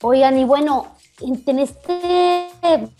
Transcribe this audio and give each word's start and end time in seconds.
Oigan, 0.00 0.38
y 0.38 0.44
bueno, 0.44 0.86
en 1.20 1.58
este 1.58 2.48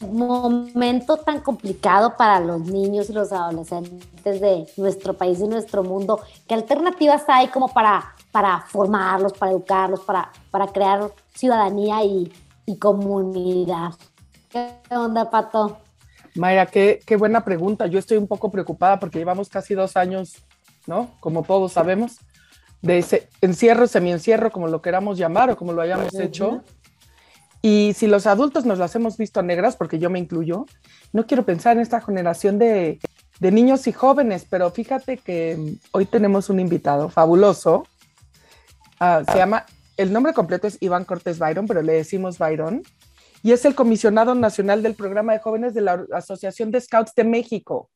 momento 0.00 1.17
tan 1.18 1.40
complicado 1.40 2.17
para 2.17 2.40
los 2.40 2.62
niños 2.62 3.08
y 3.08 3.12
los 3.12 3.30
adolescentes 3.30 4.40
de 4.40 4.67
nuestro 4.76 5.14
país 5.14 5.38
y 5.38 5.46
nuestro 5.46 5.84
mundo, 5.84 6.21
¿qué 6.48 6.54
alternativas 6.54 7.22
hay 7.29 7.48
como 7.48 7.72
para, 7.72 8.16
para 8.32 8.62
formarlos, 8.62 9.32
para 9.34 9.53
educarlos, 9.53 10.01
para, 10.01 10.33
para 10.51 10.66
crear 10.66 11.12
ciudadanía 11.34 12.03
y, 12.03 12.33
comunidad? 12.80 13.92
¿Qué 14.51 14.72
onda, 14.90 15.30
Pato? 15.30 15.78
Mayra, 16.34 16.66
qué, 16.66 17.01
qué 17.06 17.15
buena 17.15 17.45
pregunta. 17.45 17.87
Yo 17.87 18.01
estoy 18.01 18.19
un 18.19 18.27
poco 18.27 18.51
preocupada 18.51 18.98
porque 18.98 19.19
llevamos 19.19 19.48
casi 19.48 19.74
dos 19.74 19.96
años, 19.96 20.45
¿no? 20.87 21.10
Como 21.20 21.45
todos 21.45 21.73
sabemos, 21.73 22.19
de 22.83 22.98
ese 22.98 23.28
encierro, 23.41 23.87
semi-encierro, 23.87 24.51
como 24.51 24.66
lo 24.66 24.83
queramos 24.83 25.16
llamar 25.16 25.51
o 25.51 25.57
como 25.57 25.73
lo 25.73 25.80
hayamos 25.80 26.12
hecho 26.15 26.65
y 27.61 27.93
si 27.95 28.07
los 28.07 28.27
adultos 28.27 28.65
nos 28.65 28.79
las 28.79 28.95
hemos 28.95 29.17
visto 29.17 29.43
negras, 29.43 29.77
porque 29.77 29.99
yo 29.99 30.11
me 30.11 30.19
incluyo, 30.19 30.66
no 31.12 31.27
quiero 31.27 31.45
pensar 31.45 31.77
en 31.77 31.83
esta 31.83 32.01
generación 32.01 32.59
de, 32.59 33.01
niños 33.41 33.87
y 33.87 33.93
jóvenes, 33.93 34.47
pero 34.49 34.71
fíjate 34.71 35.19
que 35.19 35.77
hoy 35.93 36.07
tenemos 36.07 36.51
un 36.51 36.61
invitado 36.61 37.09
fabuloso. 37.09 37.85
Ah, 39.01 39.23
se 39.27 39.39
llama, 39.39 39.65
el 39.97 40.13
nombre 40.13 40.33
completo 40.35 40.66
es 40.66 40.79
Iván 40.80 41.05
Cortés 41.05 41.39
Byron, 41.39 41.66
pero 41.66 41.83
le 41.83 41.95
decimos 41.95 42.39
Byron. 42.39 42.83
Y 43.43 43.52
es 43.52 43.65
el 43.65 43.75
comisionado 43.75 44.35
nacional 44.35 44.83
del 44.83 44.95
programa 44.95 45.33
de 45.33 45.38
jóvenes 45.38 45.75
de 45.75 45.80
la 45.80 46.05
Asociación 46.13 46.71
de 46.71 46.80
Scouts 46.80 47.15
de 47.15 47.25
México. 47.25 47.88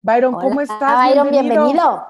Byron, 0.00 0.34
¿cómo 0.34 0.60
estás? 0.60 1.08
Byron, 1.08 1.30
bienvenido. 1.30 2.06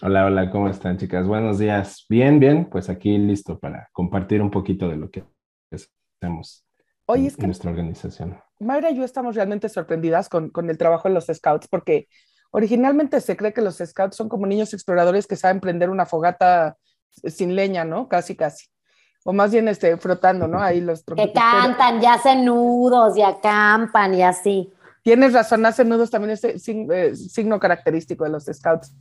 Hola, 0.00 0.26
hola, 0.26 0.50
¿cómo 0.50 0.68
están, 0.68 0.96
chicas? 0.96 1.26
Buenos 1.26 1.58
días. 1.58 2.06
Bien, 2.08 2.38
bien, 2.38 2.66
pues 2.70 2.88
aquí 2.88 3.18
listo 3.18 3.58
para 3.58 3.88
compartir 3.92 4.40
un 4.40 4.50
poquito 4.50 4.88
de 4.88 4.96
lo 4.96 5.10
que 5.10 5.24
hacemos 5.70 6.64
Oye, 7.06 7.28
es 7.28 7.38
en 7.38 7.46
nuestra 7.46 7.70
organización. 7.70 8.38
Mayra 8.60 8.90
y 8.90 8.96
yo 8.96 9.04
estamos 9.04 9.34
realmente 9.34 9.68
sorprendidas 9.68 10.28
con, 10.28 10.50
con, 10.50 10.68
el 10.68 10.76
trabajo 10.76 11.08
de 11.08 11.14
los 11.14 11.26
scouts 11.26 11.68
porque 11.68 12.08
originalmente 12.50 13.20
se 13.20 13.36
cree 13.36 13.52
que 13.52 13.62
los 13.62 13.78
scouts 13.78 14.16
son 14.16 14.28
como 14.28 14.46
niños 14.46 14.74
exploradores 14.74 15.26
que 15.26 15.36
saben 15.36 15.60
prender 15.60 15.90
una 15.90 16.06
fogata 16.06 16.76
sin 17.10 17.54
leña, 17.54 17.84
¿no? 17.84 18.08
Casi, 18.08 18.36
casi. 18.36 18.66
O 19.24 19.32
más 19.32 19.50
bien 19.50 19.68
este, 19.68 19.96
frotando, 19.96 20.46
¿no? 20.48 20.60
Ahí 20.60 20.80
los 20.80 21.04
Que 21.04 21.32
cantan, 21.32 22.00
ya 22.00 22.14
hacen 22.14 22.44
nudos 22.44 23.16
y 23.16 23.22
acampan 23.22 24.14
y 24.14 24.22
así. 24.22 24.72
Tienes 25.02 25.32
razón, 25.32 25.64
hacen 25.66 25.88
nudos 25.88 26.10
también 26.10 26.32
es 26.32 26.44
eh, 26.44 27.14
signo 27.14 27.58
característico 27.58 28.24
de 28.24 28.30
los 28.30 28.44
scouts. 28.44 28.94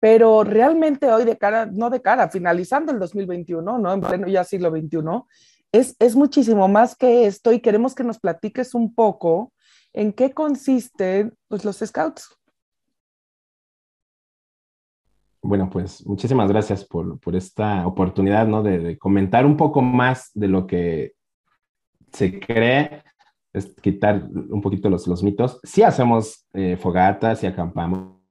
Pero 0.00 0.42
realmente 0.42 1.10
hoy 1.12 1.24
de 1.24 1.38
cara, 1.38 1.66
no 1.66 1.90
de 1.90 2.02
cara, 2.02 2.28
finalizando 2.28 2.90
el 2.90 2.98
2021, 2.98 3.78
¿no? 3.78 3.92
En 3.92 4.00
pleno 4.00 4.26
ya 4.26 4.42
siglo 4.42 4.70
XXI, 4.70 4.98
es, 5.72 6.16
muchísimo 6.16 6.68
más 6.68 6.94
que 6.94 7.26
esto 7.26 7.52
y 7.52 7.60
queremos 7.60 7.94
que 7.94 8.04
nos 8.04 8.18
platiques 8.18 8.74
un 8.74 8.94
poco 8.94 9.52
en 9.92 10.12
qué 10.12 10.32
consisten 10.32 11.34
pues, 11.48 11.64
los 11.64 11.78
scouts. 11.78 12.38
Bueno, 15.42 15.68
pues 15.70 16.06
muchísimas 16.06 16.48
gracias 16.48 16.84
por, 16.84 17.18
esta 17.34 17.86
oportunidad, 17.86 18.46
¿no? 18.46 18.62
De, 18.62 18.96
comentar 18.98 19.44
un 19.44 19.56
poco 19.56 19.82
más 19.82 20.30
de 20.34 20.48
lo 20.48 20.66
que 20.66 21.14
se 22.12 22.38
cree, 22.38 23.02
es 23.52 23.74
quitar 23.82 24.22
un 24.22 24.60
poquito 24.60 24.88
los, 24.88 25.06
los 25.08 25.22
mitos. 25.22 25.58
Sí 25.64 25.82
hacemos 25.82 26.46
eh, 26.52 26.76
fogatas 26.76 27.42
y 27.42 27.46
acampamos 27.46 28.21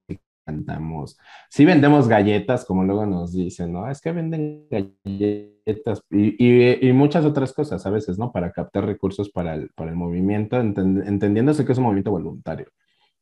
cantamos. 0.44 1.18
Sí 1.48 1.64
vendemos 1.64 2.08
galletas, 2.08 2.64
como 2.64 2.84
luego 2.84 3.06
nos 3.06 3.32
dicen, 3.32 3.72
¿no? 3.72 3.90
Es 3.90 4.00
que 4.00 4.12
venden 4.12 4.66
galletas 4.70 6.02
y, 6.10 6.88
y, 6.88 6.92
muchas 6.92 7.24
otras 7.24 7.52
cosas 7.52 7.84
a 7.86 7.90
veces, 7.90 8.18
¿no? 8.18 8.32
Para 8.32 8.52
captar 8.52 8.84
recursos 8.86 9.30
para 9.30 9.54
el, 9.54 9.70
para 9.74 9.90
el 9.90 9.96
movimiento, 9.96 10.58
entendiéndose 10.60 11.64
que 11.64 11.72
es 11.72 11.78
un 11.78 11.84
movimiento 11.84 12.10
voluntario. 12.10 12.66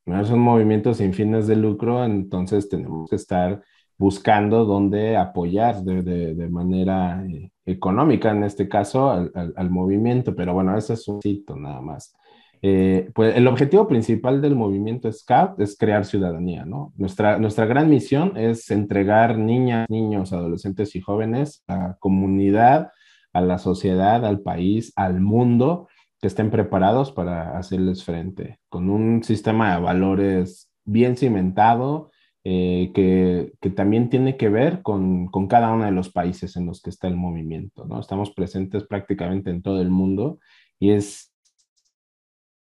¿no? 0.07 0.21
Es 0.21 0.31
un 0.31 0.41
movimiento 0.41 0.95
sin 0.95 1.15
fines 1.15 1.47
de 1.47 1.57
lucro, 1.57 2.05
entonces 2.05 2.69
tenemos 2.69 3.11
que 3.11 3.17
estar 3.17 3.63
buscando 3.99 4.65
dónde 4.65 5.17
apoyar 5.17 5.83
de, 5.83 6.03
de, 6.03 6.49
manera 6.49 7.23
eh, 7.27 7.51
económica, 7.67 8.31
en 8.31 8.45
este 8.45 8.67
caso, 8.67 9.11
al, 9.11 9.31
al, 9.35 9.53
al, 9.57 9.71
movimiento, 9.71 10.35
pero 10.35 10.55
bueno, 10.55 10.77
ese 10.77 10.95
es 10.95 11.07
un 11.07 11.21
sitio 11.21 11.55
nada 11.57 11.83
más. 11.83 12.15
Eh, 12.63 13.11
pues 13.15 13.37
el 13.37 13.47
objetivo 13.47 13.89
principal 13.89 14.43
del 14.43 14.55
movimiento 14.55 15.11
Scout 15.11 15.59
es 15.61 15.79
crear 15.79 16.05
ciudadanía, 16.05 16.67
¿no? 16.67 16.93
Nuestra, 16.97 17.39
nuestra 17.39 17.65
gran 17.65 17.89
misión 17.89 18.37
es 18.37 18.71
entregar 18.71 19.39
niñas, 19.39 19.89
niños, 19.89 20.33
adolescentes 20.33 20.95
y 20.95 21.01
jóvenes 21.01 21.65
a 21.69 21.97
comunidad, 21.99 22.91
a 23.33 23.41
la 23.41 23.59
sociedad, 23.59 24.27
al 24.27 24.41
país, 24.41 24.93
al 24.97 25.21
mundo, 25.21 25.89
que 26.21 26.27
estén 26.27 26.51
preparados 26.51 27.13
para 27.13 27.57
hacerles 27.57 28.05
frente, 28.05 28.59
con 28.69 28.91
un 28.91 29.25
sistema 29.25 29.75
de 29.75 29.81
valores 29.81 30.71
bien 30.85 31.17
cimentado, 31.17 32.11
eh, 32.45 32.91
que, 32.95 33.53
que, 33.61 33.71
también 33.71 34.09
tiene 34.09 34.37
que 34.37 34.49
ver 34.49 34.83
con, 34.83 35.27
con, 35.29 35.47
cada 35.47 35.73
uno 35.73 35.85
de 35.85 35.91
los 35.93 36.11
países 36.11 36.57
en 36.57 36.67
los 36.67 36.81
que 36.81 36.89
está 36.91 37.07
el 37.07 37.17
movimiento, 37.17 37.85
¿no? 37.85 38.01
Estamos 38.01 38.31
presentes 38.31 38.85
prácticamente 38.85 39.51
en 39.51 39.61
todo 39.61 39.81
el 39.83 39.91
mundo 39.91 40.39
y 40.79 40.91
es 40.91 41.30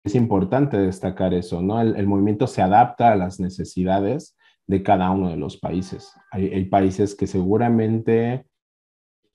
es 0.04 0.14
importante 0.14 0.78
destacar 0.78 1.34
eso, 1.34 1.62
¿no? 1.62 1.80
El, 1.80 2.06
movimiento 2.06 2.46
se 2.46 2.62
adapta 2.62 3.12
a 3.12 3.16
las 3.16 3.38
necesidades 3.40 4.36
de 4.66 4.82
cada 4.82 5.10
uno 5.10 5.30
de 5.30 5.36
los 5.36 5.58
países. 5.58 6.12
Hay, 6.30 6.64
países 6.66 7.14
que 7.14 7.26
seguramente 7.26 8.46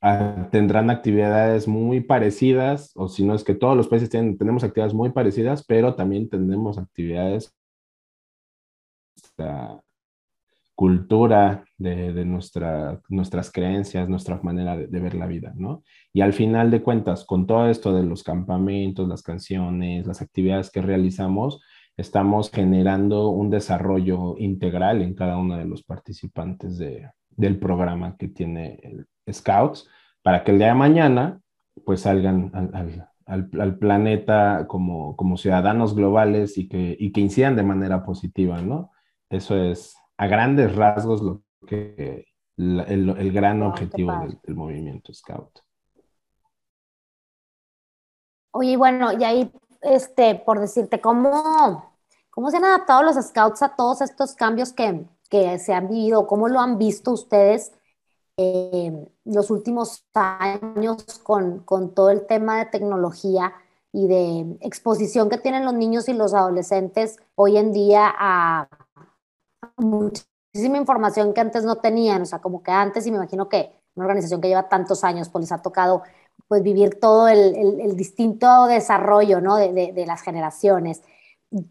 ah, 0.01 0.47
tendrán 0.51 0.89
actividades 0.89 1.67
muy 1.67 2.01
parecidas, 2.01 2.91
o 2.95 3.07
si 3.07 3.23
no 3.23 3.35
es 3.35 3.43
que 3.43 3.53
todos 3.55 3.77
los 3.77 3.87
países 3.87 4.09
tienen, 4.09 4.37
tenemos 4.37 4.63
actividades 4.63 4.93
muy 4.93 5.11
parecidas, 5.11 5.63
pero 5.65 5.95
también 5.95 6.29
tenemos 6.29 6.77
actividades 6.77 7.53
cultura, 10.75 11.65
de, 11.77 12.25
nuestra, 12.25 13.01
nuestras 13.09 13.51
creencias, 13.51 14.07
nuestra 14.07 14.39
manera 14.41 14.77
de, 14.77 14.99
ver 14.99 15.15
la 15.15 15.27
vida, 15.27 15.53
¿no? 15.55 15.83
Y 16.13 16.21
al 16.21 16.33
final 16.33 16.71
de 16.71 16.81
cuentas, 16.81 17.25
con 17.25 17.47
todo 17.47 17.69
esto 17.69 17.93
de 17.93 18.03
los 18.03 18.23
campamentos, 18.23 19.07
las 19.07 19.21
canciones, 19.21 20.05
las 20.05 20.21
actividades 20.21 20.71
que 20.71 20.81
realizamos, 20.81 21.61
estamos 21.97 22.51
generando 22.51 23.29
un 23.29 23.49
desarrollo 23.49 24.35
integral 24.37 25.01
en 25.01 25.15
cada 25.15 25.37
uno 25.37 25.57
de 25.57 25.65
los 25.65 25.83
participantes 25.83 26.77
de, 26.77 27.09
del 27.29 27.59
programa 27.59 28.15
que 28.17 28.27
tiene 28.27 28.79
el 28.83 29.05
Scouts, 29.33 29.89
para 30.21 30.43
que 30.43 30.51
el 30.51 30.57
día 30.57 30.67
de 30.67 30.75
mañana, 30.75 31.41
pues 31.85 32.01
salgan 32.01 32.51
al, 32.53 33.09
al, 33.25 33.49
al, 33.59 33.77
planeta 33.77 34.65
como, 34.67 35.15
como 35.15 35.37
ciudadanos 35.37 35.95
globales 35.95 36.57
y 36.57 36.67
que, 36.67 36.95
y 36.99 37.11
que 37.11 37.21
incidan 37.21 37.55
de 37.55 37.63
manera 37.63 38.03
positiva, 38.03 38.61
¿no? 38.61 38.91
Eso 39.29 39.57
es 39.57 39.95
a 40.17 40.27
grandes 40.27 40.75
rasgos 40.75 41.21
lo 41.21 41.41
que 41.67 42.25
el, 42.57 43.31
gran 43.33 43.61
objetivo 43.63 44.13
del, 44.43 44.55
movimiento 44.55 45.13
Scout. 45.13 45.59
Oye, 48.51 48.77
bueno, 48.77 49.11
y 49.11 49.23
ahí, 49.23 49.51
este, 49.81 50.35
por 50.35 50.59
decirte, 50.59 51.01
¿cómo, 51.01 51.93
cómo 52.29 52.49
se 52.49 52.57
han 52.57 52.65
adaptado 52.65 53.03
los 53.03 53.15
Scouts 53.15 53.61
a 53.61 53.75
todos 53.75 54.01
estos 54.01 54.33
cambios 54.35 54.71
que, 54.73 55.07
se 55.59 55.73
han 55.73 55.89
vivido? 55.89 56.27
¿Cómo 56.27 56.47
lo 56.47 56.61
han 56.61 56.77
visto 56.77 57.11
ustedes 57.11 57.73
eh, 58.37 59.09
los 59.25 59.51
últimos 59.51 60.05
años 60.13 61.03
con, 61.23 61.59
con 61.59 61.93
todo 61.93 62.09
el 62.09 62.25
tema 62.25 62.59
de 62.59 62.65
tecnología? 62.67 63.53
y 63.97 64.07
de 64.07 64.57
exposición 64.59 65.29
que 65.29 65.37
tienen 65.37 65.63
los 65.63 65.73
niños 65.73 66.09
y 66.09 66.13
los 66.13 66.33
adolescentes 66.33 67.15
hoy 67.35 67.55
en 67.55 67.71
día 67.71 68.13
a, 68.13 68.67
muchísima 69.77 70.77
información 70.77 71.33
que 71.33 71.41
antes 71.41 71.63
no 71.63 71.77
tenían, 71.77 72.21
o 72.21 72.25
sea, 72.25 72.39
como 72.39 72.63
que 72.63 72.71
antes, 72.71 73.05
y 73.05 73.11
me 73.11 73.17
imagino 73.17 73.49
que 73.49 73.71
una 73.95 74.05
organización 74.05 74.41
que 74.41 74.47
lleva 74.47 74.69
tantos 74.69 75.03
años, 75.03 75.29
pues 75.29 75.43
les 75.43 75.51
ha 75.51 75.61
tocado 75.61 76.03
pues 76.47 76.61
vivir 76.61 76.99
todo 76.99 77.27
el, 77.27 77.55
el, 77.81 77.95
distinto 77.95 78.67
desarrollo, 78.67 79.41
¿no? 79.41 79.55
De, 79.55 79.93
de, 79.93 80.05
las 80.05 80.21
generaciones. 80.21 81.01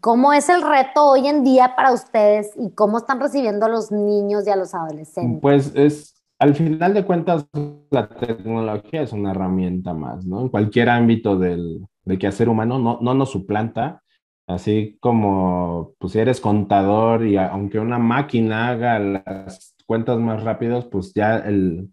¿Cómo 0.01 0.33
es 0.33 0.49
el 0.49 0.61
reto 0.61 1.05
hoy 1.05 1.27
en 1.27 1.43
día 1.43 1.75
para 1.75 1.93
ustedes 1.93 2.51
y 2.57 2.71
cómo 2.71 2.97
están 2.97 3.19
recibiendo 3.19 3.67
a 3.67 3.69
los 3.69 3.91
niños 3.91 4.45
y 4.47 4.49
a 4.49 4.55
los 4.55 4.73
adolescentes? 4.73 5.41
Pues 5.41 5.71
es, 5.75 6.15
al 6.39 6.55
final 6.55 6.93
de 6.93 7.05
cuentas, 7.05 7.45
la 7.89 8.09
tecnología 8.09 9.03
es 9.03 9.13
una 9.13 9.31
herramienta 9.31 9.93
más, 9.93 10.25
¿no? 10.25 10.41
En 10.41 10.49
cualquier 10.49 10.89
ámbito 10.89 11.37
del, 11.37 11.87
del 12.03 12.19
quehacer 12.19 12.49
humano 12.49 12.79
no, 12.79 12.99
no 13.01 13.13
nos 13.13 13.31
suplanta, 13.31 14.03
Así 14.47 14.97
como, 14.99 15.95
pues 15.97 16.15
eres 16.15 16.39
contador 16.39 17.25
y 17.25 17.35
aunque 17.37 17.79
una 17.79 17.97
máquina 17.97 18.69
haga 18.69 18.99
las 18.99 19.75
cuentas 19.87 20.19
más 20.19 20.43
rápidas, 20.43 20.85
pues 20.85 21.13
ya 21.15 21.37
el, 21.37 21.91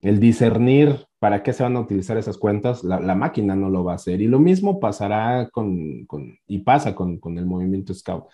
discernir 0.00 1.06
para 1.20 1.44
qué 1.44 1.52
se 1.52 1.62
van 1.62 1.76
a 1.76 1.80
utilizar 1.80 2.16
esas 2.16 2.38
cuentas, 2.38 2.82
la, 2.82 3.14
máquina 3.14 3.54
no 3.54 3.70
lo 3.70 3.84
va 3.84 3.92
a 3.92 3.96
hacer. 3.96 4.20
Y 4.20 4.26
lo 4.26 4.40
mismo 4.40 4.80
pasará 4.80 5.48
con, 5.50 6.08
y 6.48 6.58
pasa 6.60 6.94
con, 6.96 7.20
el 7.38 7.46
movimiento 7.46 7.94
Scout. 7.94 8.24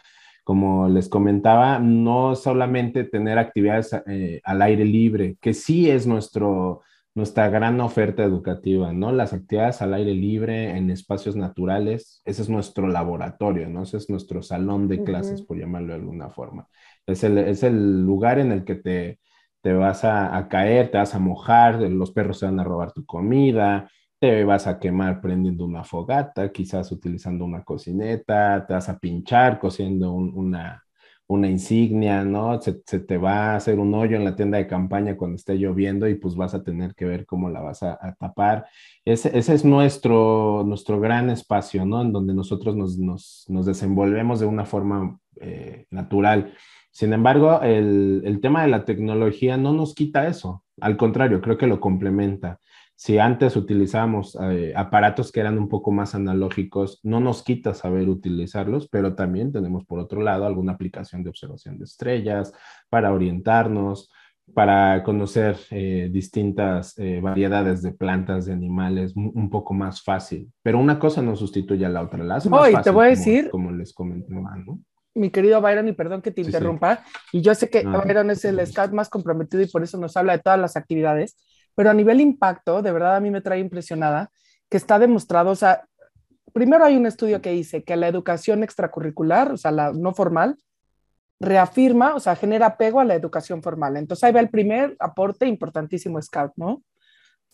Como 0.44 0.88
les 0.88 1.10
comentaba, 1.10 1.78
no 1.78 2.34
solamente 2.36 3.04
tener 3.04 3.38
actividades 3.38 3.94
eh, 4.06 4.40
al 4.44 4.62
aire 4.62 4.86
libre, 4.86 5.36
que 5.42 5.52
sí 5.52 5.90
es 5.90 6.06
nuestro, 6.06 6.80
nuestra 7.18 7.48
gran 7.50 7.80
oferta 7.80 8.22
educativa, 8.22 8.92
¿no? 8.92 9.10
Las 9.12 9.32
actividades 9.32 9.82
al 9.82 9.92
aire 9.92 10.14
libre, 10.14 10.76
en 10.76 10.88
espacios 10.90 11.34
naturales, 11.34 12.22
ese 12.24 12.42
es 12.42 12.48
nuestro 12.48 12.86
laboratorio, 12.86 13.68
¿no? 13.68 13.82
Ese 13.82 13.96
es 13.96 14.08
nuestro 14.08 14.40
salón 14.40 14.86
de 14.88 15.02
clases, 15.02 15.42
por 15.42 15.58
llamarlo 15.58 15.88
de 15.88 16.00
alguna 16.00 16.30
forma. 16.30 16.68
Es 17.06 17.24
el, 17.24 17.36
es 17.38 17.64
el 17.64 18.02
lugar 18.06 18.38
en 18.38 18.52
el 18.52 18.64
que 18.64 18.76
te, 18.76 19.18
te 19.60 19.72
vas 19.72 20.04
a, 20.04 20.36
a, 20.36 20.48
caer, 20.48 20.92
te 20.92 20.98
vas 20.98 21.14
a 21.14 21.18
mojar, 21.18 21.80
los 21.82 22.12
perros 22.12 22.38
se 22.38 22.46
van 22.46 22.60
a 22.60 22.64
robar 22.64 22.92
tu 22.92 23.04
comida, 23.04 23.90
te 24.20 24.44
vas 24.44 24.68
a 24.68 24.78
quemar 24.78 25.20
prendiendo 25.20 25.64
una 25.64 25.82
fogata, 25.84 26.52
quizás 26.52 26.92
utilizando 26.92 27.44
una 27.44 27.64
cocineta, 27.64 28.64
te 28.64 28.74
vas 28.74 28.88
a 28.88 28.98
pinchar 28.98 29.58
cosiendo 29.58 30.12
una, 30.12 30.84
una 31.28 31.48
insignia, 31.48 32.24
¿no? 32.24 32.60
Se, 32.60 32.72
te 32.72 33.18
va 33.18 33.52
a 33.52 33.56
hacer 33.56 33.78
un 33.78 33.94
hoyo 33.94 34.16
en 34.16 34.24
la 34.24 34.34
tienda 34.34 34.58
de 34.58 34.66
campaña 34.66 35.16
cuando 35.16 35.36
esté 35.36 35.56
lloviendo 35.56 36.08
y 36.08 36.14
pues 36.14 36.34
vas 36.34 36.54
a 36.54 36.62
tener 36.62 36.94
que 36.94 37.04
ver 37.04 37.26
cómo 37.26 37.50
la 37.50 37.60
vas 37.60 37.82
a, 37.82 38.16
tapar. 38.18 38.66
Ese, 39.04 39.36
es 39.38 39.64
nuestro, 39.64 40.64
nuestro 40.66 40.98
gran 41.00 41.28
espacio, 41.30 41.84
¿no? 41.84 42.00
En 42.00 42.12
donde 42.12 42.34
nosotros 42.34 42.74
nos, 42.76 42.98
nos, 42.98 43.44
nos 43.48 43.66
desenvolvemos 43.66 44.40
de 44.40 44.46
una 44.46 44.64
forma 44.64 45.18
eh, 45.40 45.86
natural. 45.90 46.54
Sin 46.90 47.12
embargo, 47.12 47.60
el, 47.62 48.22
el 48.24 48.40
tema 48.40 48.62
de 48.62 48.68
la 48.68 48.86
tecnología 48.86 49.58
no 49.58 49.74
nos 49.74 49.94
quita 49.94 50.26
eso. 50.28 50.64
Al 50.80 50.96
contrario, 50.96 51.42
creo 51.42 51.58
que 51.58 51.66
lo 51.66 51.78
complementa 51.78 52.58
si 53.00 53.16
antes 53.18 53.54
utilizábamos 53.54 54.36
eh, 54.42 54.72
aparatos 54.74 55.30
que 55.30 55.38
eran 55.38 55.56
un 55.56 55.68
poco 55.68 55.92
más 55.92 56.16
analógicos, 56.16 56.98
no 57.04 57.20
nos 57.20 57.44
quita 57.44 57.72
saber 57.72 58.08
utilizarlos, 58.08 58.88
pero 58.88 59.14
también 59.14 59.52
tenemos 59.52 59.84
por 59.84 60.00
otro 60.00 60.20
lado 60.20 60.44
alguna 60.44 60.72
aplicación 60.72 61.22
de 61.22 61.30
observación 61.30 61.78
de 61.78 61.84
estrellas 61.84 62.52
para 62.88 63.12
orientarnos, 63.12 64.10
para 64.52 65.04
conocer 65.04 65.56
eh, 65.70 66.08
distintas 66.10 66.98
eh, 66.98 67.20
variedades 67.22 67.82
de 67.82 67.92
plantas, 67.92 68.46
de 68.46 68.52
animales, 68.52 69.12
un 69.14 69.48
poco 69.48 69.74
más 69.74 70.02
fácil. 70.02 70.50
Pero 70.64 70.80
una 70.80 70.98
cosa 70.98 71.22
no 71.22 71.36
sustituye 71.36 71.86
a 71.86 71.90
la 71.90 72.02
otra. 72.02 72.24
La 72.24 72.36
hace 72.36 72.50
más 72.50 72.82
te 72.82 72.90
voy 72.90 73.06
a 73.06 73.10
decir, 73.10 73.48
como, 73.50 73.70
les 73.70 73.94
comentaba, 73.94 74.56
¿no? 74.56 74.80
Mi 75.14 75.30
querido 75.30 75.60
Byron, 75.60 75.86
y 75.86 75.92
perdón 75.92 76.20
que 76.20 76.32
te 76.32 76.40
interrumpa, 76.40 77.04
y 77.32 77.42
yo 77.42 77.54
sé 77.54 77.70
que 77.70 77.84
Byron 77.84 78.30
es 78.32 78.44
el 78.44 78.64
scout 78.66 78.90
más 78.90 79.08
comprometido 79.08 79.62
y 79.62 79.66
por 79.66 79.84
eso 79.84 79.98
nos 79.98 80.16
habla 80.16 80.32
de 80.32 80.42
todas 80.42 80.58
las 80.58 80.76
actividades, 80.76 81.36
pero 81.78 81.90
a 81.90 81.94
nivel 81.94 82.20
impacto, 82.20 82.82
de 82.82 82.90
verdad 82.90 83.14
a 83.14 83.20
mí 83.20 83.30
me 83.30 83.40
trae 83.40 83.60
impresionada 83.60 84.32
que 84.68 84.76
está 84.76 84.98
demostrado, 84.98 85.52
o 85.52 85.54
sea, 85.54 85.86
primero 86.52 86.84
hay 86.84 86.96
un 86.96 87.06
estudio 87.06 87.40
que 87.40 87.52
dice 87.52 87.84
que 87.84 87.94
la 87.94 88.08
educación 88.08 88.64
extracurricular, 88.64 89.52
o 89.52 89.56
sea, 89.56 89.70
la 89.70 89.92
no 89.92 90.12
formal, 90.12 90.56
reafirma, 91.38 92.16
o 92.16 92.18
sea, 92.18 92.34
genera 92.34 92.66
apego 92.66 92.98
a 92.98 93.04
la 93.04 93.14
educación 93.14 93.62
formal. 93.62 93.96
Entonces 93.96 94.24
ahí 94.24 94.32
va 94.32 94.40
el 94.40 94.50
primer 94.50 94.96
aporte 94.98 95.46
importantísimo 95.46 96.20
Scout, 96.20 96.50
¿no? 96.56 96.82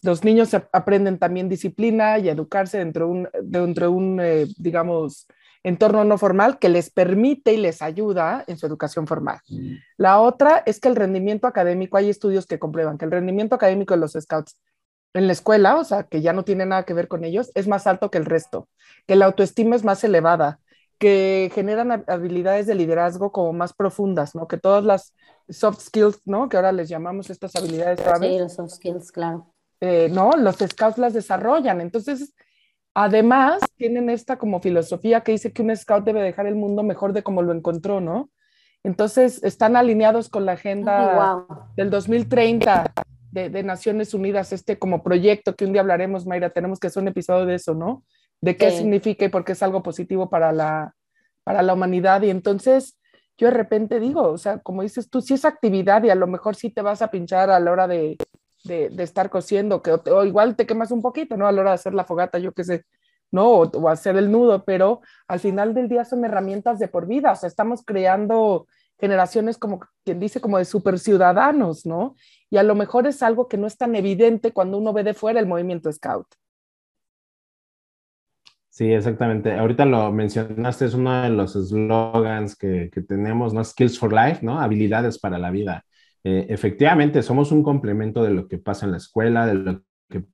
Los 0.00 0.25
niños 0.25 0.55
aprenden 0.73 1.19
también 1.19 1.50
disciplina 1.50 2.19
y 2.19 2.31
educarse 2.31 2.79
dentro 2.79 3.05
de 3.05 3.12
un, 3.12 3.29
dentro 3.43 3.88
de 3.88 3.93
un 3.93 4.20
eh, 4.23 4.47
digamos, 4.56 5.29
entorno 5.64 6.05
no 6.05 6.19
formal 6.19 6.58
que 6.58 6.69
les 6.69 6.90
permite 6.90 7.55
y 7.55 7.56
les 7.56 7.82
ayuda 7.82 8.44
en 8.46 8.58
su 8.58 8.66
educación 8.66 9.06
formal. 9.06 9.40
Mm. 9.49 9.76
La 9.96 10.20
otra 10.20 10.62
es 10.66 10.78
que 10.78 10.88
el 10.88 10.94
rendimiento 10.94 11.46
académico, 11.46 11.96
hay 11.96 12.11
estudios 12.11 12.46
que 12.46 12.58
comprueban 12.58 12.99
que 12.99 13.06
el 13.06 13.11
rendimiento 13.11 13.56
académico 13.56 13.94
de 13.94 14.00
los 14.00 14.12
scouts 14.12 14.56
en 15.14 15.26
la 15.26 15.32
escuela, 15.32 15.76
o 15.76 15.84
sea, 15.84 16.05
que 16.05 16.20
ya 16.20 16.32
no 16.32 16.44
tiene 16.44 16.66
nada 16.66 16.84
que 16.84 16.93
ver 16.93 17.08
con 17.08 17.25
ellos, 17.25 17.50
es 17.55 17.66
más 17.66 17.87
alto 17.87 18.11
que 18.11 18.19
el 18.19 18.26
resto, 18.26 18.69
que 19.06 19.16
la 19.16 19.26
autoestima 19.26 19.75
es 19.76 19.84
más 19.84 20.05
elevada, 20.05 20.61
que 20.99 21.50
generan 21.55 22.05
habilidades 22.06 22.67
de 22.67 22.75
liderazgo 22.75 23.32
como 23.32 23.52
más 23.52 23.72
profundas, 23.72 24.34
¿no? 24.34 24.46
Que 24.49 24.58
todas 24.58 24.84
las 24.84 25.14
soft 25.49 25.81
skills, 25.81 26.20
¿no? 26.25 26.49
Que 26.49 26.56
ahora 26.56 26.72
les 26.72 26.88
llamamos 26.88 27.31
estas 27.31 27.55
habilidades. 27.56 28.00
Sí, 28.00 28.38
los 28.38 28.55
soft 28.55 28.72
skills, 28.72 29.12
claro. 29.12 29.46
Eh, 29.81 30.08
no, 30.10 30.32
los 30.32 30.56
scouts 30.56 30.99
las 30.99 31.12
desarrollan. 31.12 31.81
Entonces, 31.81 32.32
Además, 32.94 33.61
tienen 33.76 34.08
esta 34.08 34.38
como 34.38 34.61
filosofía 34.61 35.23
que 35.23 35.32
dice 35.32 35.52
que 35.52 35.62
un 35.62 35.76
scout 35.76 36.05
debe 36.05 36.23
dejar 36.23 36.46
el 36.46 36.55
mundo 36.55 36.85
mejor 36.85 37.12
de 37.12 37.25
como 37.25 37.43
lo 37.43 37.52
encontró, 37.52 38.00
¿no? 38.00 38.31
Entonces, 38.85 39.43
están 39.43 39.76
alineados 39.76 40.29
con 40.29 40.46
la 40.46 40.52
agenda 40.52 41.44
del 41.76 41.91
2030 41.91 42.93
de, 43.32 43.62
Naciones 43.64 44.14
Unidas, 44.14 44.52
este 44.52 44.79
como 44.79 45.02
proyecto 45.02 45.56
que 45.56 45.64
un 45.64 45.73
día 45.73 45.81
hablaremos, 45.81 46.25
Mayra, 46.25 46.50
tenemos 46.50 46.79
que 46.79 46.87
hacer 46.87 47.02
un 47.02 47.08
episodio 47.08 47.46
de 47.46 47.56
eso, 47.56 47.75
¿no? 47.75 48.05
De 48.41 48.56
qué 48.56 48.70
significa 48.70 49.25
y 49.25 49.29
por 49.29 49.44
qué 49.44 49.52
es 49.52 49.62
algo 49.62 49.82
positivo 49.82 50.31
para 50.31 50.52
la, 50.52 50.94
para 51.43 51.62
la 51.62 51.75
humanidad. 51.75 52.23
Y 52.23 52.31
entonces, 52.31 52.96
yo 53.37 53.49
de 53.49 53.55
repente 53.55 53.99
digo, 53.99 54.23
o 54.23 54.38
sea, 54.38 54.58
como 54.58 54.82
dices 54.82 55.11
tú, 55.11 55.20
si 55.20 55.35
es 55.35 55.44
actividad 55.44 56.05
y 56.05 56.11
a 56.11 56.14
lo 56.14 56.29
mejor 56.29 56.55
sí 56.55 56.70
te 56.70 56.82
vas 56.82 57.02
a 57.02 57.11
pinchar 57.11 57.50
a 57.50 57.58
la 57.58 57.73
hora 57.73 57.88
de, 57.88 58.17
de, 58.64 58.90
estar 59.02 59.31
cosiendo, 59.31 59.82
que 59.82 59.93
o, 59.93 60.25
igual 60.25 60.56
te 60.56 60.66
quemas 60.66 60.90
un 60.90 61.02
poquito, 61.02 61.37
¿no? 61.37 61.46
A 61.46 61.52
la 61.52 61.61
hora 61.61 61.70
de 61.70 61.75
hacer 61.76 61.94
la 61.94 62.05
fogata, 62.05 62.38
yo 62.38 62.52
qué 62.52 62.64
sé, 62.64 62.84
¿no? 63.31 63.50
O, 63.50 63.88
hacer 63.88 64.16
el 64.16 64.32
nudo, 64.32 64.64
pero 64.64 65.00
al 65.28 65.40
final 65.40 65.75
del 65.75 65.88
día 65.88 66.05
son 66.05 66.25
herramientas 66.25 66.78
de 66.78 66.88
por 66.88 67.06
vida, 67.06 67.32
o 67.32 67.37
sea, 67.37 67.49
estamos 67.49 67.82
creando 67.84 68.66
generaciones 68.99 69.58
como 69.58 69.81
quien 70.05 70.20
dice 70.20 70.40
como 70.40 70.58
de 70.58 70.64
super 70.64 70.99
ciudadanos, 70.99 71.84
¿no? 71.84 72.16
Y 72.49 72.56
a 72.56 72.62
lo 72.62 72.75
mejor 72.75 73.06
es 73.06 73.22
algo 73.22 73.49
que 73.49 73.58
no 73.58 73.66
es 73.66 73.76
tan 73.76 73.94
evidente 73.96 74.52
cuando 74.52 74.78
uno 74.78 74.93
ve 74.93 75.05
de 75.05 75.14
fuera 75.14 75.40
el 75.40 75.46
movimiento 75.46 75.93
scout. 75.93 76.26
Sí, 78.70 78.93
exactamente. 78.93 79.56
Ahorita 79.56 79.84
lo 79.84 80.10
mencionaste, 80.10 80.87
es 80.87 80.94
uno 80.94 81.22
de 81.22 81.28
los 81.28 81.52
slogans 81.52 82.56
que, 82.56 82.90
que, 82.93 83.02
tenemos, 83.02 83.55
¿no? 83.55 83.62
Skills 83.62 83.99
for 83.99 84.12
Life, 84.12 84.40
¿no? 84.43 84.58
Habilidades 84.58 85.19
para 85.19 85.38
la 85.38 85.52
vida. 85.52 85.84
Eh, 86.25 86.47
efectivamente, 86.49 87.23
somos 87.23 87.53
un 87.53 87.62
complemento 87.62 88.23
de 88.23 88.31
lo 88.31 88.49
que 88.49 88.59
pasa 88.59 88.87
en 88.87 88.93
la 88.93 88.99
escuela, 88.99 89.47
de 89.47 89.55
lo 89.55 89.82
que 90.09 90.25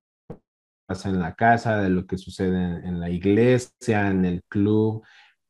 pasa 0.87 1.09
en 1.09 1.19
la 1.19 1.35
casa, 1.35 1.83
de 1.83 1.91
lo 1.91 2.07
que 2.07 2.17
sucede 2.17 2.87
en, 2.87 3.01
la 3.01 3.11
iglesia, 3.11 4.09
en 4.09 4.25
el 4.25 4.43
club, 4.49 5.03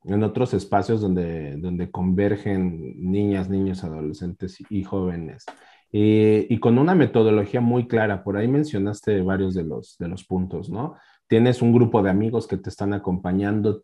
en 0.04 0.22
otros 0.22 0.54
espacios 0.54 1.02
donde, 1.02 1.56
donde 1.56 1.90
convergen 1.90 2.94
niñas, 3.10 3.50
niños, 3.50 3.84
adolescentes 3.84 4.58
y 4.70 4.82
jóvenes. 4.82 5.44
y 5.92 6.58
con 6.58 6.78
una 6.78 6.94
metodología 6.94 7.60
muy 7.60 7.86
clara, 7.86 8.22
por 8.24 8.36
ahí 8.36 8.48
mencionaste 8.48 9.20
varios 9.22 9.54
de 9.54 9.64
los, 9.64 9.98
de 9.98 10.08
los 10.08 10.24
puntos, 10.24 10.70
¿no? 10.70 10.96
Tienes 11.26 11.62
un 11.62 11.72
grupo 11.72 12.02
de 12.02 12.10
amigos 12.10 12.46
que 12.46 12.56
te 12.56 12.70
están 12.70 12.92
acompañando, 12.94 13.82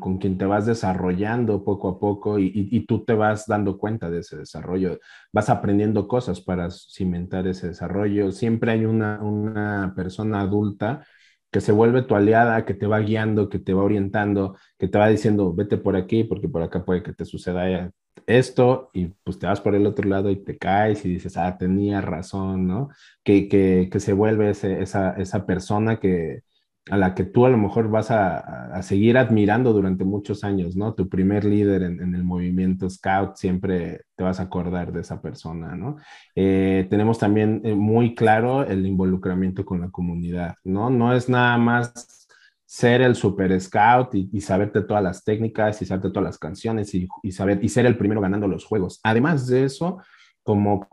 con 0.00 0.18
quien 0.18 0.38
te 0.38 0.44
vas 0.44 0.66
desarrollando 0.66 1.64
poco 1.64 1.88
a 1.88 2.00
poco 2.00 2.38
y, 2.38 2.84
tú 2.86 3.04
te 3.04 3.14
vas 3.14 3.46
dando 3.46 3.78
cuenta 3.78 4.10
de 4.10 4.20
ese 4.20 4.36
desarrollo, 4.36 4.98
vas 5.32 5.50
aprendiendo 5.50 6.08
cosas 6.08 6.40
para 6.40 6.70
cimentar 6.70 7.46
ese 7.46 7.68
desarrollo. 7.68 8.32
Siempre 8.32 8.72
hay 8.72 8.84
una, 8.84 9.22
una 9.22 9.92
persona 9.94 10.40
adulta 10.40 11.06
que 11.50 11.60
se 11.60 11.72
vuelve 11.72 12.02
tu 12.02 12.14
aliada, 12.16 12.64
que 12.64 12.74
te 12.74 12.86
va 12.86 12.98
guiando, 13.00 13.48
que 13.48 13.58
te 13.58 13.72
va 13.72 13.82
orientando, 13.84 14.56
que 14.78 14.88
te 14.88 14.98
va 14.98 15.08
diciendo, 15.08 15.54
vete 15.54 15.78
por 15.78 15.96
aquí 15.96 16.24
porque 16.24 16.48
por 16.48 16.62
acá 16.62 16.84
puede 16.84 17.02
que 17.02 17.12
te 17.14 17.24
suceda 17.24 17.90
esto 18.26 18.90
y 18.92 19.06
pues 19.24 19.38
te 19.38 19.46
vas 19.46 19.60
por 19.60 19.74
el 19.74 19.86
otro 19.86 20.08
lado 20.08 20.30
y 20.30 20.42
te 20.42 20.58
caes 20.58 21.04
y 21.04 21.08
dices, 21.10 21.36
ah, 21.36 21.56
tenía 21.56 22.00
razón, 22.00 22.66
¿no? 22.66 22.88
Que, 23.24 23.48
que, 23.48 23.88
que 23.90 24.00
se 24.00 24.12
vuelve 24.12 24.50
esa, 24.50 25.12
esa 25.12 25.46
persona 25.46 25.98
que, 26.00 26.42
a 26.90 26.96
la 26.96 27.14
que 27.14 27.24
tú 27.24 27.46
a 27.46 27.50
lo 27.50 27.58
mejor 27.58 27.90
vas 27.90 28.10
a, 28.10 28.80
seguir 28.82 29.18
admirando 29.18 29.72
durante 29.72 30.04
muchos 30.04 30.44
años, 30.44 30.76
¿no? 30.76 30.94
Tu 30.94 31.08
primer 31.08 31.44
líder 31.44 31.82
en, 31.82 32.14
el 32.14 32.24
movimiento 32.24 32.88
Scout, 32.88 33.36
siempre 33.36 34.02
te 34.16 34.24
vas 34.24 34.40
a 34.40 34.44
acordar 34.44 34.92
de 34.92 35.00
esa 35.00 35.20
persona, 35.20 35.74
¿no? 35.74 35.96
Eh, 36.34 36.86
tenemos 36.90 37.18
también 37.18 37.60
eh, 37.64 37.74
muy 37.74 38.14
claro 38.14 38.64
el 38.64 38.86
involucramiento 38.86 39.64
con 39.64 39.80
la 39.80 39.90
comunidad, 39.90 40.54
¿no? 40.64 40.90
No 40.90 41.14
es 41.14 41.28
nada 41.28 41.58
más 41.58 42.28
ser 42.68 43.00
el 43.00 43.14
super 43.14 43.58
scout 43.58 44.14
y, 44.14 44.40
saberte 44.42 44.82
todas 44.82 45.02
las 45.02 45.24
técnicas 45.24 45.80
y 45.80 45.86
saberte 45.86 46.10
todas 46.10 46.24
las 46.24 46.38
canciones 46.38 46.94
y, 46.94 47.08
saber, 47.32 47.60
y 47.62 47.68
ser 47.70 47.86
el 47.86 47.96
primero 47.96 48.20
ganando 48.20 48.46
los 48.46 48.66
juegos. 48.66 49.00
Además 49.02 49.46
de 49.46 49.64
eso, 49.64 50.02
como, 50.42 50.86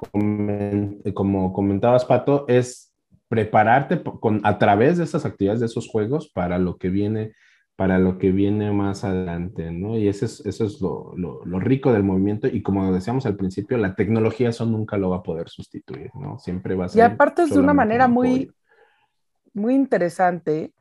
como 1.14 1.52
comentabas, 1.52 2.06
Pato, 2.06 2.46
es 2.48 2.85
prepararte 3.28 4.02
con, 4.04 4.42
a 4.44 4.58
través 4.58 4.98
de 4.98 5.04
esas 5.04 5.26
actividades, 5.26 5.60
de 5.60 5.66
esos 5.66 5.88
juegos, 5.88 6.30
para 6.30 6.60
lo 6.60 6.78
que 6.78 6.90
viene, 6.90 7.34
para 7.76 8.00
lo 8.00 8.18
que 8.18 8.32
viene 8.32 8.72
más 8.72 9.04
adelante, 9.04 9.72
¿no? 9.72 9.98
Y 9.98 10.08
eso 10.08 10.26
es, 10.26 10.46
eso 10.46 10.66
es 10.66 10.80
lo, 10.80 11.14
lo, 11.16 11.60
rico 11.60 11.92
del 11.92 12.04
movimiento 12.04 12.48
y 12.48 12.62
como 12.62 12.94
decíamos 12.94 13.26
al 13.26 13.36
principio, 13.36 13.78
la 13.78 13.96
tecnología 13.96 14.50
eso 14.50 14.66
nunca 14.66 14.98
lo 14.98 15.10
va 15.10 15.18
a 15.18 15.24
poder 15.24 15.50
sustituir, 15.50 16.12
¿no? 16.16 16.40
Siempre 16.40 16.76
va 16.76 16.86
a 16.86 16.90
ser... 16.90 17.00
Y 17.00 17.02
aparte 17.02 17.44
es 17.44 17.50
de 17.50 17.60
una 17.60 17.74
manera 17.74 18.08
muy, 18.08 18.52
muy 19.54 19.74
interesante. 19.74 20.72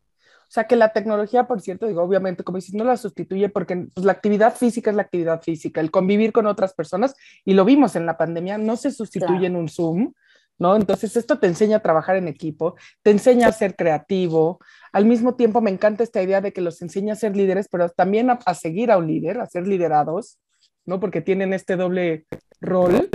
O 0.43 0.53
sea, 0.55 0.65
que 0.65 0.77
la 0.77 0.93
tecnología, 0.93 1.49
por 1.49 1.61
cierto, 1.61 1.89
digo, 1.89 2.03
obviamente, 2.03 2.45
como 2.45 2.59
dices, 2.59 2.75
no 2.75 2.85
la 2.85 2.97
sustituye 2.97 3.49
porque 3.49 3.89
pues, 3.93 4.05
la 4.05 4.13
actividad 4.13 4.55
física 4.55 4.91
es 4.91 4.97
la 4.97 5.03
actividad 5.03 5.43
física, 5.43 5.81
el 5.81 5.91
convivir 5.91 6.33
con 6.33 6.47
otras 6.47 6.75
personas, 6.75 7.17
y 7.45 7.55
lo 7.55 7.65
vimos 7.65 7.97
en 7.97 8.07
la 8.07 8.17
pandemia, 8.17 8.57
no 8.59 8.77
se 8.77 8.93
sustituye 8.93 9.47
en 9.47 9.57
un 9.57 9.69
Zoom, 9.69 10.13
¿no? 10.59 10.77
Entonces, 10.77 11.17
esto 11.17 11.39
te 11.39 11.47
enseña 11.47 11.79
a 11.79 11.83
trabajar 11.83 12.17
en 12.17 12.29
equipo, 12.29 12.77
te 13.03 13.11
enseña 13.11 13.49
a 13.49 13.53
ser 13.53 13.77
creativo. 13.77 14.59
Al 14.93 15.05
mismo 15.05 15.35
tiempo, 15.35 15.61
me 15.61 15.71
encanta 15.71 16.05
esta 16.05 16.23
idea 16.23 16.41
de 16.41 16.53
que 16.53 16.61
los 16.61 16.81
enseña 16.83 17.15
a 17.15 17.17
ser 17.17 17.37
líderes, 17.37 17.69
pero 17.71 17.89
también 17.89 18.31
a, 18.31 18.55
seguir 18.55 18.91
a 18.91 18.99
un 18.99 19.07
líder, 19.07 19.41
a 19.41 19.47
ser 19.47 19.67
liderados, 19.67 20.39
¿no? 20.85 21.01
Porque 21.01 21.21
tienen 21.21 21.53
este 21.53 21.77
doble 21.77 22.27
rol. 22.61 23.09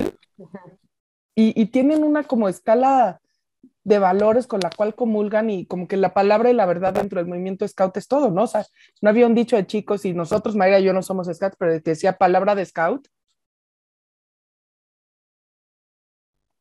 Y, 1.36 1.68
tienen 1.68 2.04
una 2.04 2.24
como 2.24 2.50
escala 2.50 3.22
de 3.86 3.98
valores 3.98 4.46
con 4.46 4.60
la 4.60 4.70
cual 4.70 4.94
comulgan 4.94 5.50
y 5.50 5.66
como 5.66 5.88
que 5.88 5.96
la 5.96 6.14
palabra 6.14 6.50
y 6.50 6.54
la 6.54 6.66
verdad 6.66 6.94
dentro 6.94 7.20
del 7.20 7.30
movimiento 7.30 7.66
scout 7.66 7.96
es 7.96 8.10
todo, 8.10 8.30
¿no? 8.30 8.44
O 8.44 8.48
sea, 8.48 8.66
no 9.02 9.10
había 9.10 9.26
un 9.26 9.36
dicho 9.36 9.56
de 9.56 9.66
chicos 9.66 10.04
y 10.04 10.14
nosotros, 10.14 10.58
Mayra 10.58 10.82
y 10.82 10.84
yo 10.84 10.92
no 10.92 11.02
somos 11.02 11.28
scouts, 11.34 11.56
pero 11.58 11.72
que 11.82 11.92
decía 11.92 12.18
palabra 12.18 12.56
de 12.56 12.66
scout. 12.66 13.08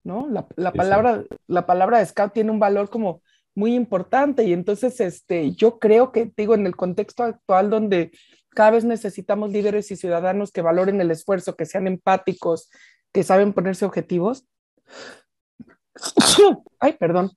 ¿No? 0.08 0.26
La, 0.30 0.46
la 0.56 0.72
palabra, 0.72 1.22
la 1.48 1.66
palabra 1.66 1.98
de 1.98 2.06
scout 2.06 2.32
tiene 2.32 2.50
un 2.50 2.58
valor 2.58 2.88
como 2.88 3.20
muy 3.54 3.74
importante 3.74 4.42
y 4.44 4.54
entonces 4.54 4.98
este, 5.00 5.52
yo 5.52 5.78
creo 5.78 6.12
que, 6.12 6.32
digo, 6.34 6.54
en 6.54 6.66
el 6.66 6.76
contexto 6.76 7.24
actual 7.24 7.68
donde 7.68 8.10
cada 8.54 8.70
vez 8.70 8.86
necesitamos 8.86 9.50
líderes 9.50 9.90
y 9.90 9.96
ciudadanos 9.96 10.50
que 10.50 10.62
valoren 10.62 10.98
el 11.02 11.10
esfuerzo, 11.10 11.56
que 11.56 11.66
sean 11.66 11.86
empáticos, 11.86 12.70
que 13.12 13.22
saben 13.22 13.52
ponerse 13.52 13.84
objetivos. 13.84 14.48
Ay, 16.80 16.94
perdón. 16.94 17.30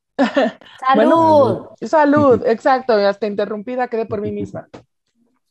Salud. 0.88 1.68
salud, 1.82 2.48
exacto, 2.48 2.94
hasta 2.94 3.28
interrumpida 3.28 3.90
quedé 3.90 4.06
por 4.06 4.22
mí 4.22 4.32
misma. 4.32 4.70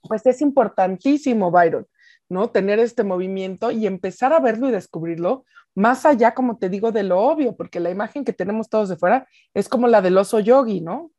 Pues 0.09 0.25
es 0.25 0.41
importantísimo, 0.41 1.50
Byron, 1.50 1.87
¿no? 2.31 2.49
Tener 2.49 2.79
este 2.79 3.05
movimiento 3.05 3.71
y 3.71 3.87
empezar 3.87 4.33
a 4.33 4.41
verlo 4.41 4.69
y 4.69 4.73
descubrirlo, 4.73 5.45
más 5.75 6.07
allá, 6.07 6.33
como 6.33 6.57
te 6.57 6.69
digo, 6.69 6.93
de 6.93 7.03
lo 7.03 7.21
obvio, 7.21 7.57
porque 7.57 7.81
la 7.81 7.91
imagen 7.91 8.25
que 8.25 8.33
tenemos 8.33 8.69
todos 8.69 8.89
de 8.89 8.97
fuera 8.97 9.27
es 9.53 9.69
como 9.69 9.87
la 9.87 10.01
del 10.01 10.17
oso 10.17 10.41
yogi, 10.41 10.81
¿no? 10.81 11.11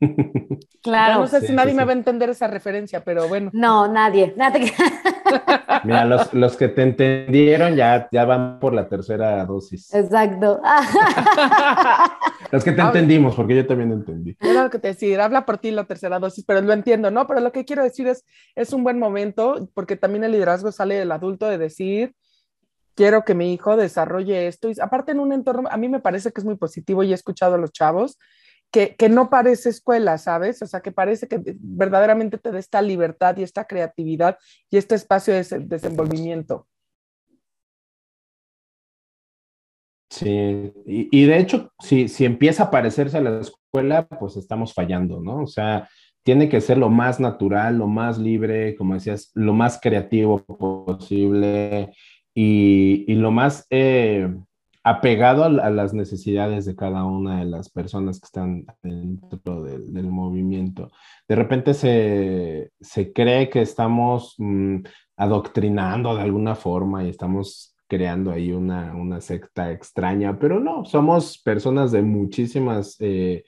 Claro. 0.82 1.20
no 1.20 1.26
sé 1.28 1.42
si 1.42 1.52
nadie 1.52 1.74
me 1.74 1.84
va 1.84 1.92
a 1.92 1.94
entender 1.94 2.28
esa 2.28 2.48
referencia, 2.48 3.04
pero 3.04 3.28
bueno. 3.28 3.50
No, 3.54 3.86
nadie. 3.86 4.34
nadie. 4.36 4.72
Mira, 5.84 6.04
los, 6.04 6.56
que 6.56 6.66
te 6.66 6.82
entendieron 6.82 7.76
ya, 7.76 8.08
ya 8.10 8.24
van 8.24 8.58
por 8.58 8.74
la 8.74 8.88
tercera 8.88 9.44
dosis. 9.44 9.94
Exacto. 9.94 10.60
los 12.52 12.64
que 12.64 12.72
te 12.72 12.82
entendimos, 12.82 13.34
porque 13.34 13.56
yo 13.56 13.66
también 13.66 13.92
entendí. 13.92 14.36
Era 14.40 14.64
lo 14.64 14.70
que 14.70 14.78
te 14.78 14.88
decía, 14.88 15.24
habla 15.24 15.44
por 15.44 15.58
ti 15.58 15.70
la 15.70 15.84
tercera 15.84 16.18
dosis, 16.18 16.44
pero 16.44 16.60
lo 16.60 16.72
entiendo, 16.72 17.10
¿no? 17.10 17.26
Pero 17.26 17.40
lo 17.40 17.50
que 17.50 17.64
quiero 17.64 17.82
decir 17.82 18.06
es, 18.06 18.24
es 18.54 18.72
un 18.72 18.84
buen 18.84 18.98
momento, 18.98 19.68
porque 19.74 19.96
también 19.96 20.22
el 20.22 20.32
liderazgo 20.32 20.70
sale 20.70 20.94
del 20.96 21.10
adulto 21.10 21.46
de 21.46 21.58
decir, 21.58 22.14
quiero 22.94 23.24
que 23.24 23.34
mi 23.34 23.52
hijo 23.52 23.76
desarrolle 23.76 24.46
esto. 24.46 24.70
Y 24.70 24.74
aparte 24.80 25.12
en 25.12 25.20
un 25.20 25.32
entorno, 25.32 25.68
a 25.72 25.76
mí 25.76 25.88
me 25.88 26.00
parece 26.00 26.30
que 26.30 26.40
es 26.40 26.44
muy 26.44 26.56
positivo 26.56 27.02
y 27.02 27.12
he 27.12 27.14
escuchado 27.14 27.54
a 27.54 27.58
los 27.58 27.72
chavos 27.72 28.18
que, 28.72 29.08
no 29.10 29.28
parece 29.28 29.68
escuela, 29.68 30.16
¿sabes? 30.16 30.62
O 30.62 30.66
sea, 30.66 30.80
que 30.80 30.92
parece 30.92 31.28
que 31.28 31.40
verdaderamente 31.60 32.38
te 32.38 32.50
da 32.50 32.58
esta 32.58 32.80
libertad 32.80 33.36
y 33.36 33.42
esta 33.42 33.66
creatividad 33.66 34.38
y 34.70 34.78
este 34.78 34.94
espacio 34.94 35.34
de 35.34 35.44
desenvolvimiento. 35.60 36.66
Sí, 40.12 40.74
y, 40.84 41.24
de 41.24 41.38
hecho, 41.38 41.72
si, 41.78 42.06
si 42.06 42.26
empieza 42.26 42.64
a 42.64 42.70
parecerse 42.70 43.16
a 43.16 43.22
la 43.22 43.40
escuela, 43.40 44.06
pues 44.06 44.36
estamos 44.36 44.74
fallando, 44.74 45.22
¿no? 45.22 45.44
O 45.44 45.46
sea, 45.46 45.88
tiene 46.22 46.50
que 46.50 46.60
ser 46.60 46.76
lo 46.76 46.90
más 46.90 47.18
natural, 47.18 47.78
lo 47.78 47.86
más 47.86 48.18
libre, 48.18 48.76
como 48.76 48.92
decías, 48.92 49.30
lo 49.34 49.54
más 49.54 49.80
creativo 49.80 50.44
posible 50.44 51.92
y, 52.34 53.06
y 53.10 53.14
lo 53.14 53.30
más 53.30 53.66
eh, 53.70 54.28
apegado 54.84 55.44
a, 55.44 55.48
las 55.70 55.94
necesidades 55.94 56.66
de 56.66 56.76
cada 56.76 57.04
una 57.04 57.38
de 57.38 57.46
las 57.46 57.70
personas 57.70 58.20
que 58.20 58.26
están 58.26 58.66
dentro 58.82 59.62
del, 59.62 60.10
movimiento. 60.10 60.90
De 61.26 61.36
repente 61.36 61.72
se, 61.72 63.12
cree 63.14 63.48
que 63.48 63.62
estamos 63.62 64.34
mm, 64.36 64.80
adoctrinando 65.16 66.14
de 66.14 66.22
alguna 66.22 66.54
forma 66.54 67.02
y 67.02 67.08
estamos 67.08 67.71
creando 67.92 68.30
ahí 68.30 68.52
una, 68.52 69.20
secta 69.20 69.70
extraña, 69.70 70.38
pero 70.38 70.58
no, 70.58 70.82
somos 70.86 71.36
personas 71.36 71.92
de 71.92 72.00
muchísimas, 72.00 72.96
eh, 73.00 73.44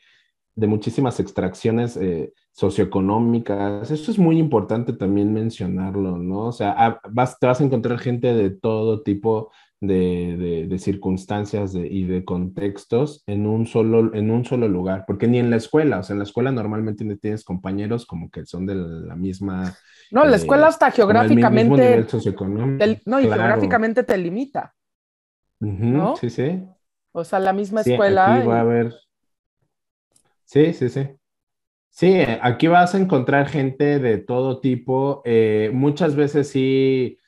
de 0.54 0.66
muchísimas 0.66 1.18
extracciones 1.18 1.96
eh, 1.96 2.34
socioeconómicas. 2.52 3.90
Eso 3.90 4.10
es 4.10 4.18
muy 4.18 4.38
importante 4.38 4.92
también 4.92 5.32
mencionarlo, 5.32 6.18
¿no? 6.18 6.48
O 6.48 6.52
sea, 6.52 7.00
vas, 7.10 7.38
te 7.38 7.46
vas 7.46 7.62
a 7.62 7.64
encontrar 7.64 7.98
gente 7.98 8.34
de 8.34 8.50
todo 8.50 9.02
tipo 9.02 9.50
de, 9.80 10.76
circunstancias 10.78 11.74
y 11.74 12.04
de 12.04 12.24
contextos 12.24 13.22
en 13.26 13.46
un, 13.46 13.66
solo, 13.66 14.14
en 14.14 14.30
un 14.30 14.44
solo 14.44 14.68
lugar, 14.68 15.04
porque 15.06 15.26
ni 15.26 15.38
en 15.38 15.50
la 15.50 15.56
escuela, 15.56 15.98
o 15.98 16.02
sea, 16.02 16.14
en 16.14 16.18
la 16.18 16.24
escuela 16.24 16.52
normalmente 16.52 17.04
tienes 17.16 17.44
compañeros 17.44 18.06
como 18.06 18.30
que 18.30 18.46
son 18.46 18.66
de 18.66 18.74
la 18.74 19.16
misma... 19.16 19.74
No, 20.10 20.24
la 20.24 20.36
escuela 20.36 20.68
hasta 20.68 20.90
geográficamente... 20.90 22.06
no, 23.04 23.20
y 23.20 23.24
geográficamente 23.24 24.02
te 24.02 24.16
limita. 24.16 24.74
¿no? 25.60 26.16
Sí, 26.16 26.30
sí. 26.30 26.62
O 27.12 27.24
sea, 27.24 27.38
la 27.38 27.52
misma 27.52 27.80
escuela. 27.80 28.36
Aquí 28.36 28.46
va 28.46 28.58
a 28.58 28.60
haber... 28.60 28.94
Sí, 30.44 30.72
sí, 30.72 30.88
sí. 30.88 31.08
Sí, 31.90 32.22
aquí 32.42 32.66
vas 32.66 32.94
a 32.94 32.98
encontrar 32.98 33.46
gente 33.46 34.00
de 34.00 34.18
todo 34.18 34.60
tipo. 34.60 35.22
Eh, 35.24 35.70
muchas 35.72 36.16
veces 36.16 36.48
sí 36.48 37.18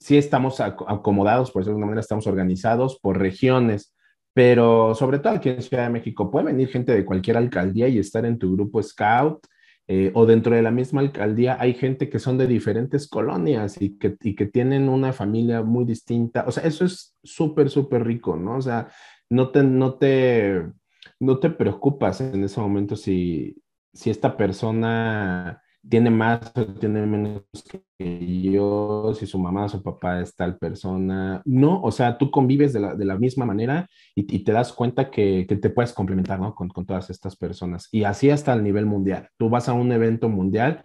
sí 0.00 0.16
estamos 0.16 0.60
acomodados, 0.60 1.50
por 1.50 1.62
decirlo 1.62 1.74
de 1.74 1.76
alguna 1.76 1.86
manera, 1.86 2.00
estamos 2.00 2.26
organizados 2.26 2.98
por 3.00 3.18
regiones, 3.18 3.94
pero 4.32 4.94
sobre 4.94 5.18
todo 5.18 5.34
aquí 5.34 5.48
en 5.48 5.62
Ciudad 5.62 5.84
de 5.84 5.90
México 5.90 6.30
puede 6.30 6.46
venir 6.46 6.68
gente 6.68 6.92
de 6.92 7.04
cualquier 7.04 7.36
alcaldía 7.36 7.88
y 7.88 7.98
estar 7.98 8.24
en 8.24 8.38
tu 8.38 8.54
grupo 8.54 8.82
scout. 8.82 9.46
Eh, 9.90 10.12
o 10.14 10.26
dentro 10.26 10.54
de 10.54 10.60
la 10.60 10.70
misma 10.70 11.00
alcaldía 11.00 11.56
hay 11.58 11.72
gente 11.72 12.10
que 12.10 12.18
son 12.18 12.36
de 12.36 12.46
diferentes 12.46 13.08
colonias 13.08 13.80
y 13.80 13.96
que, 13.96 14.18
y 14.20 14.36
que 14.36 14.44
tienen 14.44 14.86
una 14.86 15.14
familia 15.14 15.62
muy 15.62 15.86
distinta. 15.86 16.44
O 16.46 16.52
sea, 16.52 16.64
eso 16.64 16.84
es 16.84 17.16
súper, 17.22 17.70
súper 17.70 18.04
rico, 18.04 18.36
¿no? 18.36 18.56
O 18.56 18.60
sea, 18.60 18.88
no 19.30 19.50
te, 19.50 19.62
no 19.62 19.94
te, 19.94 20.62
no 21.18 21.38
te 21.38 21.50
preocupas 21.50 22.20
en 22.20 22.44
ese 22.44 22.60
momento 22.60 22.96
si, 22.96 23.56
si 23.94 24.10
esta 24.10 24.36
persona 24.36 25.62
tiene 25.88 26.10
más 26.10 26.52
o 26.54 26.66
tiene 26.74 27.06
menos 27.06 27.42
que 27.98 28.42
yo, 28.42 29.12
si 29.14 29.26
su 29.26 29.38
mamá 29.38 29.64
o 29.64 29.68
su 29.68 29.82
papá 29.82 30.20
es 30.20 30.34
tal 30.34 30.58
persona. 30.58 31.42
No, 31.44 31.80
o 31.82 31.90
sea, 31.90 32.18
tú 32.18 32.30
convives 32.30 32.72
de 32.72 32.80
la, 32.80 32.94
de 32.94 33.04
la 33.04 33.16
misma 33.18 33.46
manera 33.46 33.88
y, 34.14 34.38
te 34.44 34.52
das 34.52 34.72
cuenta 34.72 35.10
que, 35.10 35.46
que, 35.48 35.56
te 35.56 35.70
puedes 35.70 35.92
complementar 35.92 36.40
¿no? 36.40 36.54
con, 36.54 36.68
con, 36.68 36.86
todas 36.86 37.10
estas 37.10 37.36
personas. 37.36 37.88
Y 37.92 38.04
así 38.04 38.30
hasta 38.30 38.52
el 38.52 38.62
nivel 38.62 38.86
mundial. 38.86 39.28
Tú 39.36 39.48
vas 39.48 39.68
a 39.68 39.72
un 39.72 39.92
evento 39.92 40.28
mundial 40.28 40.82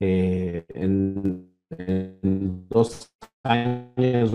eh, 0.00 0.64
en, 0.68 1.52
dos 2.68 3.12
años 3.42 4.32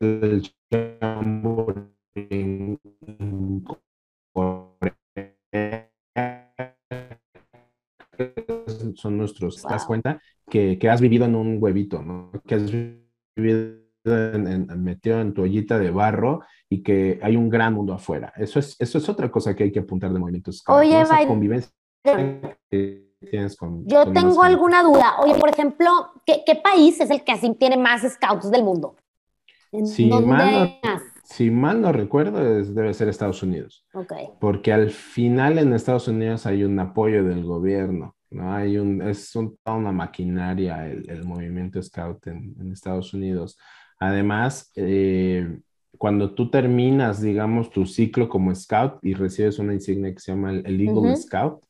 el 0.00 0.42
son 8.96 9.18
nuestros. 9.18 9.62
Te 9.62 9.68
das 9.68 9.86
cuenta 9.86 10.20
que, 10.48 10.78
que, 10.78 10.88
has 10.88 11.00
vivido 11.00 11.24
en 11.24 11.34
un 11.34 11.58
huevito, 11.60 12.02
¿no? 12.02 12.30
Que 12.46 12.54
has 12.56 12.70
vivido 13.36 13.82
metido 14.04 15.20
en 15.20 15.32
tu 15.32 15.42
ollita 15.42 15.78
de 15.78 15.90
barro 15.90 16.40
y 16.68 16.82
que 16.82 17.20
hay 17.22 17.36
un 17.36 17.48
gran 17.48 17.74
mundo 17.74 17.92
afuera. 17.92 18.32
Eso 18.36 18.58
es, 18.58 18.76
eso 18.80 18.98
es 18.98 19.08
otra 19.08 19.30
cosa 19.30 19.54
que 19.54 19.64
hay 19.64 19.72
que 19.72 19.80
apuntar 19.80 20.12
de 20.12 20.18
movimientos. 20.18 20.62
Oye, 20.66 21.00
Esa 21.00 21.26
convivencia 21.26 21.72
tienes 23.30 23.56
con, 23.56 23.86
Yo 23.86 24.12
tengo 24.12 24.42
alguna 24.42 24.82
duda. 24.82 25.20
Oye, 25.20 25.34
por 25.34 25.48
ejemplo, 25.48 25.90
¿qué, 26.26 26.42
¿qué, 26.44 26.56
país 26.56 27.00
es 27.00 27.10
el 27.10 27.22
que 27.22 27.32
así 27.32 27.54
tiene 27.54 27.76
más 27.76 28.02
scouts 28.02 28.50
del 28.50 28.64
mundo? 28.64 28.96
Si 29.84 30.06
mal, 30.06 30.78
no, 30.82 31.00
si 31.22 31.50
mal 31.50 31.80
no 31.80 31.92
recuerdo, 31.92 32.38
debe 32.42 32.92
ser 32.92 33.08
Estados 33.08 33.42
Unidos. 33.42 33.86
Okay. 33.94 34.28
Porque 34.38 34.72
al 34.72 34.90
final 34.90 35.58
en 35.58 35.72
Estados 35.72 36.08
Unidos 36.08 36.44
hay 36.44 36.64
un 36.64 36.78
apoyo 36.78 37.24
del 37.24 37.44
gobierno. 37.44 38.14
¿No? 38.32 38.52
Hay 38.54 38.78
un, 38.78 39.02
es 39.02 39.30
toda 39.32 39.76
una 39.76 39.92
maquinaria 39.92 40.88
el, 40.88 41.08
el 41.08 41.24
movimiento 41.24 41.82
Scout 41.82 42.26
en, 42.26 42.54
en, 42.60 42.72
Estados 42.72 43.14
Unidos. 43.14 43.58
Además, 43.98 44.72
eh, 44.76 45.58
cuando 45.98 46.34
tú 46.34 46.50
terminas, 46.50 47.20
digamos, 47.20 47.70
tu 47.70 47.86
ciclo 47.86 48.28
como 48.28 48.54
Scout 48.54 48.98
y 49.02 49.14
recibes 49.14 49.58
una 49.58 49.74
insignia 49.74 50.12
que 50.12 50.20
se 50.20 50.32
llama 50.32 50.52
el, 50.52 50.80
Eagle 50.80 51.16
Scout, 51.16 51.64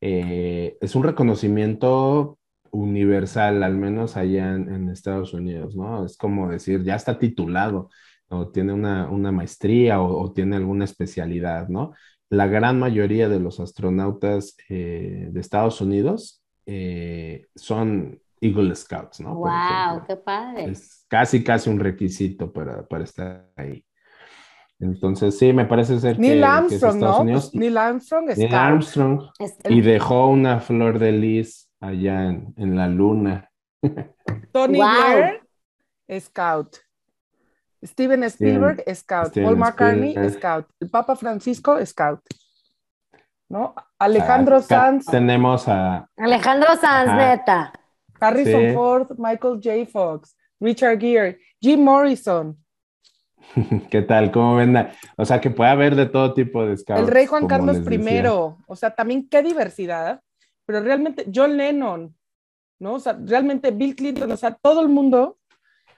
eh, 0.00 0.76
es 0.80 0.94
un 0.94 1.02
reconocimiento 1.02 2.38
universal, 2.70 3.62
al 3.62 3.76
menos 3.76 4.16
allá 4.16 4.54
en, 4.54 4.72
en, 4.72 4.88
Estados 4.88 5.32
Unidos, 5.34 5.76
¿no? 5.76 6.04
Es 6.04 6.16
como 6.16 6.50
decir, 6.50 6.82
ya 6.82 6.96
está 6.96 7.18
titulado, 7.18 7.90
o 8.28 8.48
tiene 8.48 8.72
una, 8.72 9.08
una 9.10 9.32
maestría 9.32 10.00
o, 10.00 10.22
o, 10.22 10.32
tiene 10.32 10.56
alguna 10.56 10.84
especialidad, 10.84 11.68
¿no? 11.68 11.92
La 12.36 12.46
gran 12.46 12.78
mayoría 12.78 13.28
de 13.28 13.40
los 13.40 13.60
astronautas 13.60 14.56
eh, 14.68 15.28
de 15.30 15.40
Estados 15.40 15.80
Unidos 15.80 16.42
eh, 16.66 17.46
son 17.54 18.20
Eagle 18.40 18.74
Scouts, 18.74 19.20
¿no? 19.20 19.34
¡Wow! 19.34 20.04
¡Qué 20.06 20.16
padre! 20.16 20.70
Es 20.70 21.04
casi, 21.08 21.42
casi 21.42 21.70
un 21.70 21.80
requisito 21.80 22.52
para, 22.52 22.86
para 22.86 23.04
estar 23.04 23.50
ahí. 23.56 23.84
Entonces, 24.80 25.38
sí, 25.38 25.52
me 25.52 25.64
parece 25.64 25.98
ser 26.00 26.18
Neil 26.18 26.40
que, 26.40 26.44
Armstrong, 26.44 26.94
Estados 26.94 27.20
Unidos. 27.20 27.54
Neil 27.54 27.78
Armstrong, 27.78 28.26
Neil 28.36 28.54
Armstrong 28.54 29.20
y 29.68 29.80
dejó 29.80 30.28
una 30.28 30.60
flor 30.60 30.98
de 30.98 31.12
lis 31.12 31.70
allá 31.80 32.28
en, 32.28 32.76
la 32.76 32.88
luna. 32.88 33.50
Tony 34.52 34.78
Blair, 34.78 35.42
Scout. 36.20 36.76
Steven 37.84 38.22
Spielberg, 38.24 38.82
Scout. 38.94 39.28
Steven 39.28 39.46
Paul 39.48 39.56
McCartney, 39.56 40.10
Spielberg. 40.10 40.34
Scout. 40.38 40.66
El 40.80 40.90
Papa 40.90 41.16
Francisco, 41.16 41.84
Scout. 41.84 42.20
¿No? 43.48 43.74
Alejandro 43.98 44.56
Acá 44.56 44.66
Sanz, 44.66 45.06
Tenemos 45.06 45.68
a, 45.68 46.08
Alejandro 46.16 46.74
Sanz, 46.76 47.08
Ajá. 47.10 47.16
neta. 47.16 47.72
Harrison 48.20 48.60
Sí. 48.62 48.72
Ford, 48.74 49.10
Michael 49.18 49.60
J. 49.62 49.86
Fox, 49.90 50.34
Richard 50.60 50.98
Gere, 50.98 51.38
Jim 51.60 51.82
Morrison, 51.82 52.56
¿qué 53.90 54.02
tal? 54.02 54.30
¿Cómo 54.30 54.56
ven? 54.56 54.74
O 55.16 55.24
sea, 55.24 55.40
que 55.40 55.50
puede 55.50 55.70
haber 55.70 55.94
de 55.94 56.06
todo 56.06 56.34
tipo 56.34 56.64
de 56.64 56.76
scouts. 56.76 57.00
el 57.00 57.08
rey 57.08 57.26
Juan 57.26 57.46
Carlos 57.46 57.78
I. 57.78 58.22
O 58.66 58.76
sea, 58.76 58.94
también 58.94 59.28
qué 59.28 59.42
diversidad. 59.42 60.20
Pero 60.66 60.80
realmente, 60.80 61.26
John 61.32 61.56
Lennon, 61.56 62.16
¿no? 62.78 62.94
O 62.94 63.00
sea, 63.00 63.18
realmente 63.22 63.70
Bill 63.70 63.94
Clinton, 63.94 64.30
o 64.32 64.36
sea, 64.36 64.52
todo 64.54 64.80
el 64.80 64.88
mundo, 64.88 65.36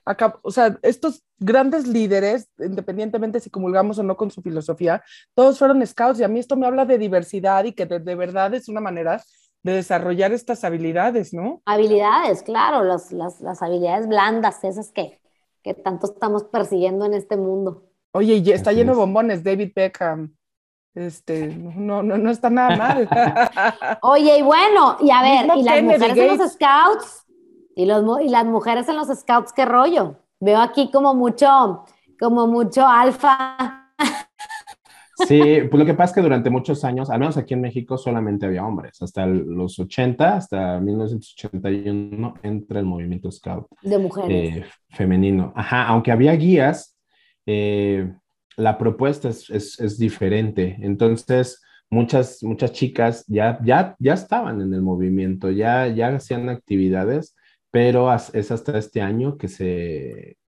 acá, 0.06 0.38
o 0.42 0.50
sea, 0.50 0.78
estos 0.82 1.22
grandes 1.38 1.86
líderes, 1.86 2.48
independientemente 2.58 3.40
si 3.40 3.50
comulgamos 3.50 3.98
o 3.98 4.02
no 4.02 4.16
con 4.16 4.30
su 4.30 4.40
filosofía, 4.40 5.02
todos 5.34 5.58
fueron 5.58 5.86
scouts 5.86 6.20
y 6.20 6.24
a 6.24 6.28
mí 6.28 6.38
esto 6.38 6.56
me 6.56 6.66
habla 6.66 6.86
de 6.86 6.96
diversidad 6.96 7.64
y 7.64 7.72
que 7.72 7.84
de, 7.84 7.98
de 7.98 8.14
verdad 8.14 8.54
es 8.54 8.68
una 8.68 8.80
manera 8.80 9.22
de 9.62 9.72
desarrollar 9.72 10.32
estas 10.32 10.62
habilidades, 10.64 11.34
¿no? 11.34 11.60
Habilidades, 11.66 12.42
claro, 12.42 12.84
las, 12.84 13.12
las, 13.12 13.40
las 13.40 13.60
habilidades 13.62 14.06
blandas, 14.06 14.62
esas 14.62 14.92
que, 14.92 15.20
que 15.62 15.74
tanto 15.74 16.06
estamos 16.06 16.44
persiguiendo 16.44 17.04
en 17.04 17.14
este 17.14 17.36
mundo. 17.36 17.82
Oye, 18.12 18.36
y 18.36 18.50
está 18.52 18.72
lleno 18.72 18.92
de 18.92 18.92
es. 18.92 18.98
bombones, 18.98 19.42
David 19.42 19.72
Beckham. 19.74 20.34
Este, 20.94 21.48
no, 21.48 22.02
no, 22.02 22.16
no 22.16 22.30
está 22.30 22.48
nada 22.48 22.76
mal. 22.76 23.98
Oye, 24.02 24.38
y 24.38 24.42
bueno, 24.42 24.96
y 25.00 25.10
a 25.10 25.20
ver, 25.20 25.58
y 25.58 25.62
las 25.62 25.82
mujeres 25.82 26.16
en 26.16 26.38
los 26.38 26.52
scouts, 26.52 27.25
y, 27.76 27.86
los, 27.86 28.20
y 28.22 28.28
las 28.28 28.44
mujeres 28.46 28.88
en 28.88 28.96
los 28.96 29.06
scouts, 29.08 29.52
¿qué 29.52 29.64
rollo? 29.64 30.16
Veo 30.40 30.58
aquí 30.60 30.90
como 30.90 31.14
mucho, 31.14 31.84
como 32.18 32.46
mucho 32.48 32.86
alfa. 32.88 33.92
Sí, 35.26 35.60
pues 35.70 35.78
lo 35.80 35.86
que 35.86 35.94
pasa 35.94 36.10
es 36.10 36.14
que 36.16 36.20
durante 36.22 36.50
muchos 36.50 36.84
años, 36.84 37.08
al 37.08 37.18
menos 37.20 37.36
aquí 37.38 37.54
en 37.54 37.62
México, 37.62 37.96
solamente 37.96 38.44
había 38.44 38.66
hombres. 38.66 39.00
Hasta 39.00 39.24
el- 39.24 39.46
los 39.46 39.78
80, 39.78 40.36
hasta 40.36 40.78
1981, 40.78 42.34
entra 42.42 42.80
el 42.80 42.86
movimiento 42.86 43.30
scout 43.30 43.66
de 43.82 43.96
mujeres. 43.98 44.56
eh, 44.58 44.64
femenino. 44.90 45.52
Ajá, 45.56 45.86
aunque 45.86 46.12
había 46.12 46.32
guías, 46.32 46.98
eh, 47.46 48.12
la 48.58 48.76
propuesta 48.76 49.30
es, 49.30 49.48
es- 49.48 49.80
es 49.80 49.98
diferente. 49.98 50.76
Entonces, 50.80 51.62
muchas, 51.88 52.42
muchas 52.42 52.72
chicas 52.72 53.24
ya, 53.26 53.58
ya, 53.64 53.96
ya 53.98 54.12
estaban 54.14 54.60
en 54.60 54.74
el 54.74 54.82
movimiento, 54.82 55.50
ya, 55.50 55.86
ya 55.88 56.08
hacían 56.14 56.50
actividades, 56.50 57.34
pero 57.76 58.10
es 58.14 58.50
hasta 58.50 58.78
este 58.78 59.02
año 59.02 59.36
que 59.36 59.48
se, 59.48 60.38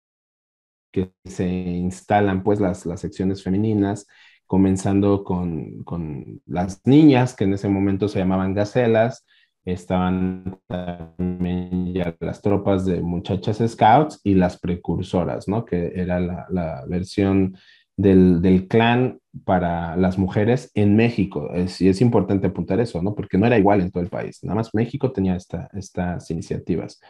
que 0.91 1.13
se 1.27 1.47
instalan 1.47 2.43
pues 2.43 2.59
las, 2.59 2.87
las 2.87 3.03
secciones 3.03 3.43
femeninas, 3.43 4.07
comenzando 4.47 5.25
con, 5.25 5.85
con 5.85 6.41
las 6.47 6.81
niñas, 6.87 7.37
que 7.37 7.45
en 7.45 7.53
ese 7.53 7.69
momento 7.69 8.09
se 8.09 8.19
llamaban 8.19 8.55
gacelas, 8.55 9.27
estaban 9.67 10.59
también 10.69 11.93
ya 11.93 12.17
las 12.19 12.41
tropas 12.41 12.87
de 12.87 13.03
muchachas 13.03 13.59
scouts 13.73 14.23
y 14.25 14.33
las 14.33 14.59
precursoras, 14.59 15.49
¿no? 15.49 15.67
Que 15.67 15.93
era 15.97 16.21
la, 16.21 16.47
la 16.49 16.87
versión 16.89 17.59
del, 17.95 18.41
del 18.41 18.69
clan 18.69 19.19
para 19.45 19.97
las 19.97 20.19
mujeres 20.19 20.71
en 20.75 20.97
México. 20.97 21.51
Es, 21.53 21.81
y 21.81 21.89
es 21.89 22.01
importante 22.01 22.47
apuntar 22.47 22.81
eso, 22.81 23.03
¿no? 23.03 23.15
Porque 23.15 23.39
no 23.39 23.47
era 23.47 23.59
igual 23.59 23.81
en 23.81 23.91
todo 23.91 24.03
el 24.03 24.09
país. 24.09 24.41
Nada 24.43 24.57
más 24.57 24.75
México 24.75 25.13
tenía 25.13 25.37
esta, 25.37 25.69
estas 25.75 26.31
iniciativas. 26.31 27.01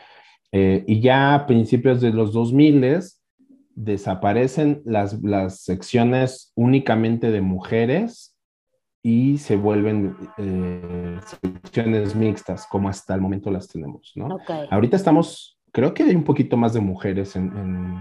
Eh, 0.53 0.85
y 0.87 1.01
ya 1.01 1.35
a 1.35 1.47
principios 1.47 2.01
de 2.01 2.11
los 2.11 2.33
2000 2.33 3.01
desaparecen 3.75 4.83
las, 4.85 5.23
las 5.23 5.61
secciones 5.61 6.53
únicamente 6.55 7.31
de 7.31 7.41
mujeres 7.41 8.37
y 9.03 9.39
se 9.39 9.57
vuelven 9.57 10.17
eh, 10.39 11.21
secciones 11.23 12.17
mixtas, 12.17 12.67
como 12.67 12.89
hasta 12.89 13.15
el 13.15 13.21
momento 13.21 13.51
las 13.51 13.69
tenemos, 13.69 14.13
¿no? 14.17 14.27
Ok. 14.27 14.51
Ahorita 14.71 14.97
estamos, 14.97 15.59
creo 15.73 15.95
que 15.95 16.03
hay 16.03 16.15
un 16.15 16.25
poquito 16.25 16.57
más 16.57 16.73
de 16.73 16.81
mujeres 16.81 17.37
en, 17.37 17.57
en, 17.57 17.99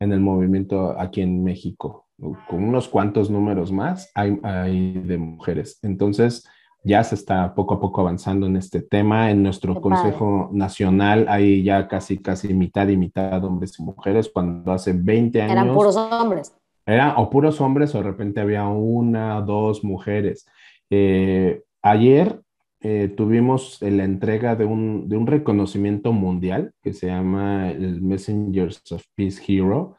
en 0.00 0.12
el 0.12 0.20
movimiento 0.20 0.98
aquí 0.98 1.20
en 1.20 1.44
México, 1.44 2.05
con 2.18 2.64
unos 2.64 2.88
cuantos 2.88 3.30
números 3.30 3.72
más 3.72 4.10
hay, 4.14 4.38
hay 4.42 4.92
de 4.92 5.18
mujeres. 5.18 5.78
Entonces, 5.82 6.48
ya 6.86 7.02
se 7.02 7.16
está 7.16 7.52
poco 7.54 7.74
a 7.74 7.80
poco 7.80 8.00
avanzando 8.00 8.46
en 8.46 8.56
este 8.56 8.80
tema. 8.80 9.30
En 9.30 9.42
nuestro 9.42 9.74
Qué 9.74 9.80
padre. 9.80 9.96
Consejo 9.96 10.50
Nacional 10.52 11.26
hay 11.28 11.64
ya 11.64 11.88
casi, 11.88 12.18
casi 12.18 12.54
mitad 12.54 12.86
y 12.88 12.96
mitad 12.96 13.44
hombres 13.44 13.78
y 13.78 13.82
mujeres, 13.82 14.30
cuando 14.32 14.72
hace 14.72 14.92
20 14.92 15.42
años 15.42 15.52
Eran 15.52 15.74
puros 15.74 15.96
hombres. 15.96 16.54
eran 16.86 17.14
o 17.16 17.28
puros 17.28 17.60
hombres 17.60 17.92
o 17.94 17.98
de 17.98 18.04
repente 18.04 18.40
había 18.40 18.66
una 18.68 19.40
dos 19.40 19.82
mujeres. 19.82 20.46
Eh, 20.88 21.64
ayer 21.82 22.40
eh, 22.80 23.12
tuvimos 23.16 23.82
la 23.82 24.04
entrega 24.04 24.54
de 24.54 24.64
un, 24.64 25.08
de 25.08 25.16
un 25.16 25.26
reconocimiento 25.26 26.12
mundial 26.12 26.72
que 26.82 26.92
se 26.92 27.08
llama 27.08 27.72
el 27.72 28.00
Messengers 28.00 28.92
of 28.92 29.02
Peace 29.16 29.42
Hero, 29.44 29.96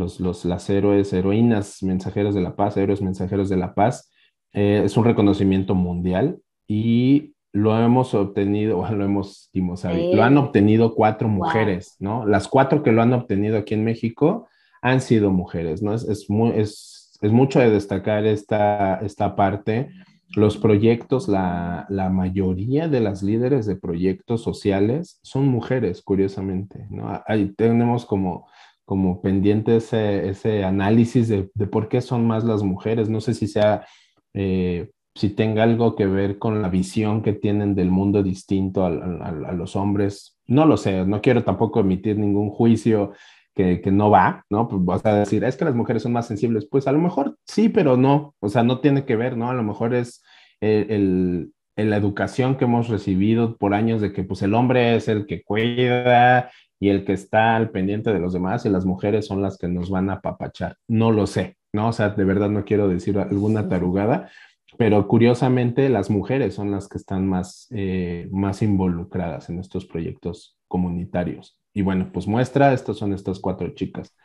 los, 0.00 0.18
los, 0.18 0.44
las 0.44 0.68
héroes, 0.68 1.12
heroínas, 1.12 1.82
mensajeros 1.84 2.34
de 2.34 2.40
la 2.40 2.56
paz, 2.56 2.76
héroes, 2.76 3.00
mensajeros 3.02 3.48
de 3.48 3.56
la 3.56 3.74
paz. 3.74 4.10
Eh, 4.52 4.82
es 4.84 4.96
un 4.96 5.04
reconocimiento 5.04 5.76
mundial 5.76 6.38
y 6.66 7.34
lo 7.52 7.78
hemos 7.78 8.14
obtenido, 8.14 8.78
o 8.80 8.90
lo 8.90 9.04
hemos, 9.04 9.50
dimos 9.52 9.84
ahí, 9.84 10.10
Sí. 10.10 10.16
lo 10.16 10.22
han 10.24 10.36
obtenido 10.38 10.94
cuatro 10.94 11.28
Wow. 11.28 11.36
mujeres, 11.36 11.94
¿no? 12.00 12.26
Las 12.26 12.48
cuatro 12.48 12.82
que 12.82 12.90
lo 12.92 13.02
han 13.02 13.12
obtenido 13.12 13.56
aquí 13.58 13.74
en 13.74 13.84
México 13.84 14.48
han 14.82 15.00
sido 15.00 15.30
mujeres, 15.30 15.82
¿no? 15.82 15.92
Es, 15.94 16.02
es, 16.08 16.28
muy, 16.30 16.50
es, 16.56 17.18
es 17.22 17.30
mucho 17.32 17.60
de 17.60 17.70
destacar 17.70 18.24
esta, 18.26 18.96
esta 19.02 19.36
parte. 19.36 19.90
Los 20.36 20.56
proyectos, 20.58 21.26
la, 21.28 21.86
la 21.88 22.08
mayoría 22.08 22.86
de 22.88 23.00
las 23.00 23.22
líderes 23.22 23.66
de 23.66 23.74
proyectos 23.76 24.42
sociales 24.42 25.18
son 25.22 25.48
mujeres, 25.48 26.02
curiosamente, 26.02 26.86
¿no? 26.88 27.20
Ahí 27.26 27.52
tenemos 27.56 28.06
como, 28.06 28.46
como 28.90 29.22
pendiente 29.22 29.76
ese, 29.76 30.28
ese 30.28 30.64
análisis 30.64 31.28
de, 31.28 31.48
de 31.54 31.66
por 31.68 31.88
qué 31.88 32.00
son 32.00 32.26
más 32.26 32.42
las 32.42 32.64
mujeres. 32.64 33.08
No 33.08 33.20
sé 33.20 33.34
si 33.34 33.46
sea, 33.46 33.86
eh, 34.34 34.90
si 35.14 35.28
tenga 35.30 35.62
algo 35.62 35.94
que 35.94 36.06
ver 36.06 36.38
con 36.40 36.60
la 36.60 36.68
visión 36.68 37.22
que 37.22 37.32
tienen 37.32 37.76
del 37.76 37.88
mundo 37.92 38.24
distinto 38.24 38.84
a, 38.84 38.88
a- 38.88 39.28
a 39.50 39.52
los 39.52 39.76
hombres. 39.76 40.36
No 40.48 40.66
lo 40.66 40.76
sé, 40.76 41.06
no 41.06 41.20
quiero 41.22 41.44
tampoco 41.44 41.78
emitir 41.78 42.18
ningún 42.18 42.50
juicio 42.50 43.12
que, 43.54 43.80
que 43.80 43.92
no 43.92 44.10
va, 44.10 44.44
¿no? 44.50 44.66
Pues 44.66 44.84
vas 44.84 45.06
a 45.06 45.14
decir, 45.14 45.44
es 45.44 45.56
que 45.56 45.64
las 45.66 45.76
mujeres 45.76 46.02
son 46.02 46.12
más 46.12 46.26
sensibles. 46.26 46.66
Pues 46.68 46.88
a 46.88 46.92
lo 46.92 46.98
mejor 46.98 47.36
sí, 47.46 47.68
pero 47.68 47.96
no, 47.96 48.34
o 48.40 48.48
sea, 48.48 48.64
no 48.64 48.80
tiene 48.80 49.04
que 49.04 49.14
ver, 49.14 49.36
¿no? 49.36 49.50
A 49.50 49.54
lo 49.54 49.62
mejor 49.62 49.94
es 49.94 50.24
el, 50.60 50.90
el- 50.90 51.52
el- 51.76 51.90
la 51.90 51.96
educación 51.96 52.56
que 52.56 52.64
hemos 52.64 52.88
recibido 52.88 53.56
por 53.56 53.72
años 53.72 54.00
de 54.00 54.12
que 54.12 54.24
pues 54.24 54.42
el 54.42 54.54
hombre 54.54 54.96
es 54.96 55.06
el 55.06 55.26
que 55.26 55.44
cuida 55.44 56.50
y 56.80 56.88
el 56.88 57.04
que 57.04 57.12
está 57.12 57.56
al 57.56 57.70
pendiente 57.70 58.12
de 58.12 58.18
los 58.18 58.32
demás 58.32 58.64
y 58.64 58.70
las 58.70 58.86
mujeres 58.86 59.26
son 59.26 59.42
las 59.42 59.58
que 59.58 59.68
nos 59.68 59.90
van 59.90 60.08
a 60.08 60.14
apapachar. 60.14 60.78
No 60.88 61.12
lo 61.12 61.26
sé, 61.26 61.58
¿no? 61.74 61.88
O 61.88 61.92
sea, 61.92 62.08
de 62.08 62.24
verdad 62.24 62.48
no 62.48 62.64
quiero 62.64 62.88
decir 62.88 63.18
alguna 63.18 63.68
tarugada, 63.68 64.30
pero 64.78 65.06
curiosamente 65.06 65.90
las 65.90 66.08
mujeres 66.08 66.54
son 66.54 66.70
las 66.70 66.88
que 66.88 66.96
están 66.96 67.28
más, 67.28 67.68
eh, 67.70 68.28
más 68.32 68.62
involucradas 68.62 69.50
en 69.50 69.58
estos 69.58 69.84
proyectos 69.84 70.56
comunitarios. 70.68 71.58
Y 71.74 71.82
bueno, 71.82 72.10
pues 72.12 72.26
muestra, 72.26 72.72
estas 72.72 72.96
son 72.96 73.12
estas 73.12 73.40
cuatro 73.40 73.68
chicas 73.74 74.16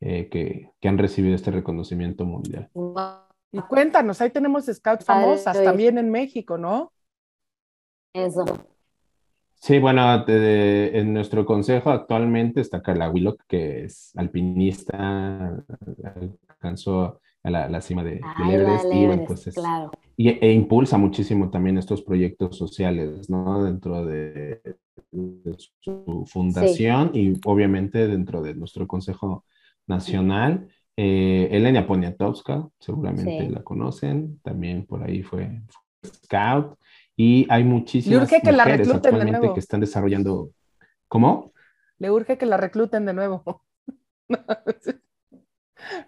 eh, 0.00 0.28
que, 0.28 0.68
que 0.80 0.88
han 0.88 0.98
recibido 0.98 1.36
este 1.36 1.52
reconocimiento 1.52 2.24
mundial. 2.24 2.68
Y 3.52 3.60
cuéntanos, 3.60 4.20
ahí 4.20 4.30
tenemos 4.30 4.66
scouts 4.66 5.04
famosas 5.04 5.62
también 5.62 5.96
en 5.96 6.10
México, 6.10 6.58
¿no? 6.58 6.92
Eso. 8.12 8.44
Sí, 9.60 9.78
bueno, 9.78 10.24
de- 10.24 10.38
de- 10.40 10.98
en 10.98 11.12
nuestro 11.12 11.44
consejo 11.44 11.90
actualmente 11.90 12.60
está 12.60 12.82
Carla 12.82 13.10
Willock, 13.10 13.42
que 13.46 13.84
es 13.84 14.10
alpinista, 14.16 15.62
alcanzó 16.48 17.20
a 17.42 17.50
la, 17.50 17.68
la 17.68 17.80
cima 17.80 18.02
de, 18.02 18.20
Ay, 18.22 18.54
Everest 18.54 18.84
vale, 18.84 18.96
y 18.96 19.06
bueno, 19.06 19.22
Everest, 19.22 19.26
pues 19.26 19.46
es, 19.48 19.54
claro. 19.54 19.90
y, 20.16 20.28
e 20.30 20.52
impulsa 20.52 20.96
muchísimo 20.98 21.50
también 21.50 21.76
estos 21.78 22.02
proyectos 22.02 22.56
sociales, 22.56 23.28
¿no? 23.28 23.62
Dentro 23.64 24.04
de, 24.06 24.60
de 25.10 25.56
su 25.80 26.24
fundación 26.26 27.10
y 27.14 27.34
obviamente 27.44 28.06
dentro 28.08 28.42
de 28.42 28.54
nuestro 28.54 28.86
Consejo 28.86 29.44
Nacional. 29.86 30.68
Eh, 30.96 31.48
Elena 31.52 31.86
Poniatowska, 31.86 32.68
seguramente 32.78 33.46
Sí. 33.46 33.48
la 33.48 33.62
conocen, 33.62 34.38
también 34.42 34.84
por 34.86 35.02
ahí 35.02 35.22
fue, 35.22 35.62
fue 35.68 36.10
scout. 36.10 36.78
Y 37.22 37.46
hay 37.50 37.64
muchísimas 37.64 38.22
urge 38.22 38.40
que 38.40 38.50
la 38.50 38.64
mujeres 38.64 38.78
recluten 38.86 39.02
de 39.02 39.08
actualmente 39.08 39.38
nuevo. 39.40 39.54
que 39.54 39.60
están 39.60 39.80
desarrollando. 39.80 40.50
¿Cómo? 41.06 41.52
Le 41.98 42.10
urge 42.10 42.38
que 42.38 42.46
la 42.46 42.56
recluten 42.56 43.04
de 43.04 43.12
nuevo. 43.12 43.62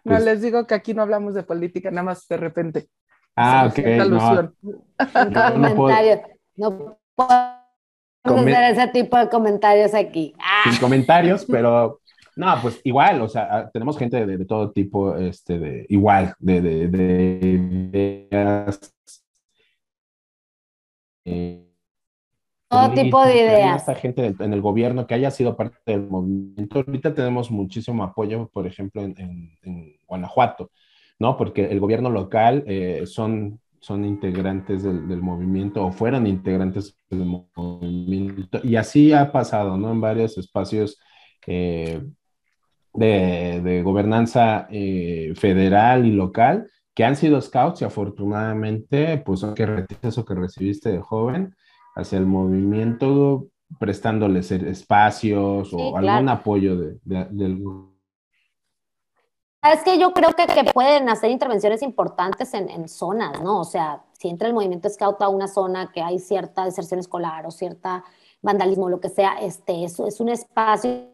No, 0.05 0.13
Pues- 0.17 0.25
les 0.25 0.43
digo 0.43 0.67
que 0.67 0.75
aquí 0.75 0.93
no 0.95 1.01
hablamos 1.03 1.33
de 1.35 1.43
política, 1.43 1.91
nada 1.91 2.03
más 2.03 2.29
de 2.29 2.37
repente. 2.37 2.89
Ah, 3.35 3.69
ok. 3.71 3.79
no. 4.09 4.43
no 5.57 5.75
puedo-. 5.75 6.23
No 6.57 6.99
podemos 7.15 7.57
Comen- 8.23 8.53
hacer 8.55 8.73
ese 8.73 8.89
tipo 8.89 9.17
de 9.17 9.29
comentarios 9.31 9.95
aquí. 9.95 10.35
Ah, 10.39 10.71
sin 10.71 10.79
comentarios, 10.81 11.45
pero 11.47 12.01
No, 12.37 12.55
pues 12.63 12.81
igual, 12.85 13.21
o 13.23 13.29
sea, 13.29 13.71
tenemos 13.73 13.99
gente 13.99 14.25
de, 14.27 14.45
todo 14.45 14.73
tipo, 14.73 15.17
este, 15.17 15.59
de 15.59 15.87
igual, 15.89 16.35
de, 16.39 16.61
de, 16.63 16.89
de 16.89 17.91
ideas. 17.93 18.95
Eh, 21.25 21.69
todo 22.69 22.91
tipo 22.93 23.25
de 23.25 23.35
ideas. 23.35 23.83
Esta 23.83 23.95
gente 23.95 24.35
en 24.39 24.53
el 24.53 24.61
gobierno 24.61 25.07
que 25.07 25.15
haya 25.15 25.31
sido 25.31 25.57
parte 25.57 25.77
del 25.87 26.09
movimiento. 26.09 26.79
Ahorita 26.79 27.15
tenemos 27.15 27.51
muchísimo 27.51 28.03
apoyo, 28.03 28.49
por 28.49 28.67
ejemplo, 28.67 29.03
en, 29.03 29.15
en, 29.63 29.97
Guanajuato, 30.07 30.71
¿no? 31.19 31.37
Porque 31.37 31.67
el 31.67 31.81
gobierno 31.81 32.11
local 32.11 32.65
eh, 32.67 33.05
son, 33.07 33.61
son 33.81 34.05
integrantes 34.05 34.83
del, 34.83 35.09
del, 35.09 35.21
movimiento 35.23 35.85
o 35.85 35.93
fueron 35.93 36.27
integrantes 36.27 36.97
del 37.11 37.27
movimiento. 37.27 38.61
Y 38.63 38.77
así 38.77 39.13
ha 39.13 39.33
pasado, 39.33 39.77
¿no? 39.77 39.93
En 39.93 40.01
varios 40.01 40.39
espacios. 40.39 40.99
Eh, 41.47 42.01
de, 42.95 43.83
gobernanza 43.83 44.67
eh, 44.71 45.33
federal 45.37 46.07
y 46.07 46.13
local 46.13 46.71
que 46.95 47.05
han 47.05 47.17
sido 47.17 47.41
scouts 47.41 47.83
y 47.83 47.85
afortunadamente, 47.85 49.19
pues, 49.19 49.45
que 49.55 49.87
eso 50.03 50.25
que 50.25 50.35
recibiste 50.35 50.91
de 50.91 51.01
joven 51.01 51.55
hacia 51.95 52.19
el 52.19 52.27
movimiento, 52.27 53.47
prestándoles 53.79 54.51
espacios 54.51 55.73
o 55.73 55.97
algún 55.97 56.29
apoyo 56.29 56.77
de, 56.77 56.99
del... 57.05 57.63
Es 59.63 59.85
que 59.85 59.97
yo 59.99 60.13
creo 60.13 60.33
que, 60.33 60.47
que 60.47 60.73
pueden 60.73 61.09
hacer 61.09 61.31
intervenciones 61.31 61.83
importantes 61.83 62.53
en, 62.53 62.69
en, 62.69 62.89
zonas, 62.89 63.41
¿no? 63.41 63.61
O 63.61 63.65
sea, 63.65 64.03
si 64.19 64.29
entra 64.29 64.49
el 64.49 64.55
movimiento 64.55 64.89
scout 64.91 65.23
a 65.23 65.29
una 65.29 65.47
zona 65.47 65.93
que 65.93 66.03
hay 66.03 66.19
cierta 66.19 66.65
deserción 66.65 66.99
escolar 66.99 67.47
o 67.47 67.53
cierta 67.53 68.05
vandalismo, 68.43 68.89
lo 68.89 69.01
que 69.01 69.09
sea, 69.09 69.35
este, 69.41 69.85
eso 69.85 70.09
es 70.09 70.19
un 70.19 70.31
espacio 70.31 71.13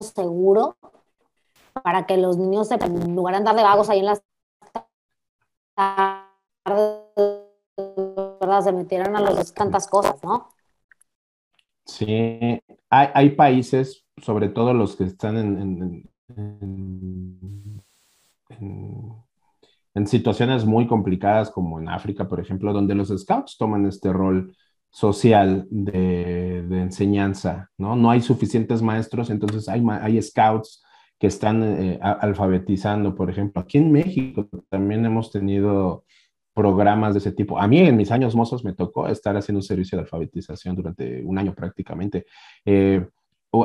seguro 0.00 0.76
para 1.82 2.06
que 2.06 2.16
los 2.16 2.36
niños, 2.36 2.70
en 2.70 3.14
lugar 3.14 3.34
de 3.34 3.38
andar 3.38 3.56
de 3.56 3.62
vagos 3.62 3.90
ahí 3.90 4.00
en 4.00 4.06
las 4.06 4.22
¿verdad? 8.40 8.62
Se 8.62 8.72
metieran 8.72 9.16
a 9.16 9.20
los 9.20 9.54
tantas 9.54 9.86
cosas, 9.86 10.22
¿no? 10.22 10.48
Sí, 11.84 12.06
hay, 12.90 13.08
hay 13.14 13.30
países, 13.30 14.04
sobre 14.18 14.48
todo 14.48 14.74
los 14.74 14.96
que 14.96 15.04
están 15.04 15.36
en, 15.36 16.10
en, 16.36 17.82
en, 19.94 20.06
situaciones 20.06 20.64
muy 20.64 20.86
complicadas, 20.86 21.50
como 21.50 21.78
en 21.80 21.88
África, 21.88 22.28
por 22.28 22.40
ejemplo, 22.40 22.72
donde 22.72 22.94
los 22.94 23.08
scouts 23.08 23.56
toman 23.58 23.86
este 23.86 24.12
rol 24.12 24.56
social 24.90 25.66
de, 25.70 26.64
de, 26.68 26.80
enseñanza, 26.80 27.70
¿no? 27.76 27.96
No 27.96 28.10
hay 28.10 28.20
suficientes 28.20 28.82
maestros, 28.82 29.30
entonces 29.30 29.68
hay, 29.68 29.84
hay 30.00 30.20
scouts 30.22 30.82
que 31.20 31.26
están 31.26 31.62
eh, 31.62 31.98
alfabetizando, 32.00 33.14
por 33.14 33.30
ejemplo. 33.30 33.60
Aquí 33.60 33.76
en 33.76 33.92
México 33.92 34.48
también 34.70 35.04
hemos 35.04 35.30
tenido 35.30 36.04
programas 36.54 37.12
de 37.12 37.18
ese 37.18 37.32
tipo. 37.32 37.58
A 37.58 37.68
mí 37.68 37.78
en 37.78 37.96
mis 37.98 38.10
años 38.10 38.34
mozos 38.34 38.64
me 38.64 38.72
tocó 38.72 39.06
estar 39.06 39.36
haciendo 39.36 39.58
un 39.58 39.62
servicio 39.62 39.98
de 39.98 40.04
alfabetización 40.04 40.74
durante 40.74 41.22
un 41.22 41.38
año 41.38 41.54
prácticamente. 41.54 42.24
Eh, 42.64 43.06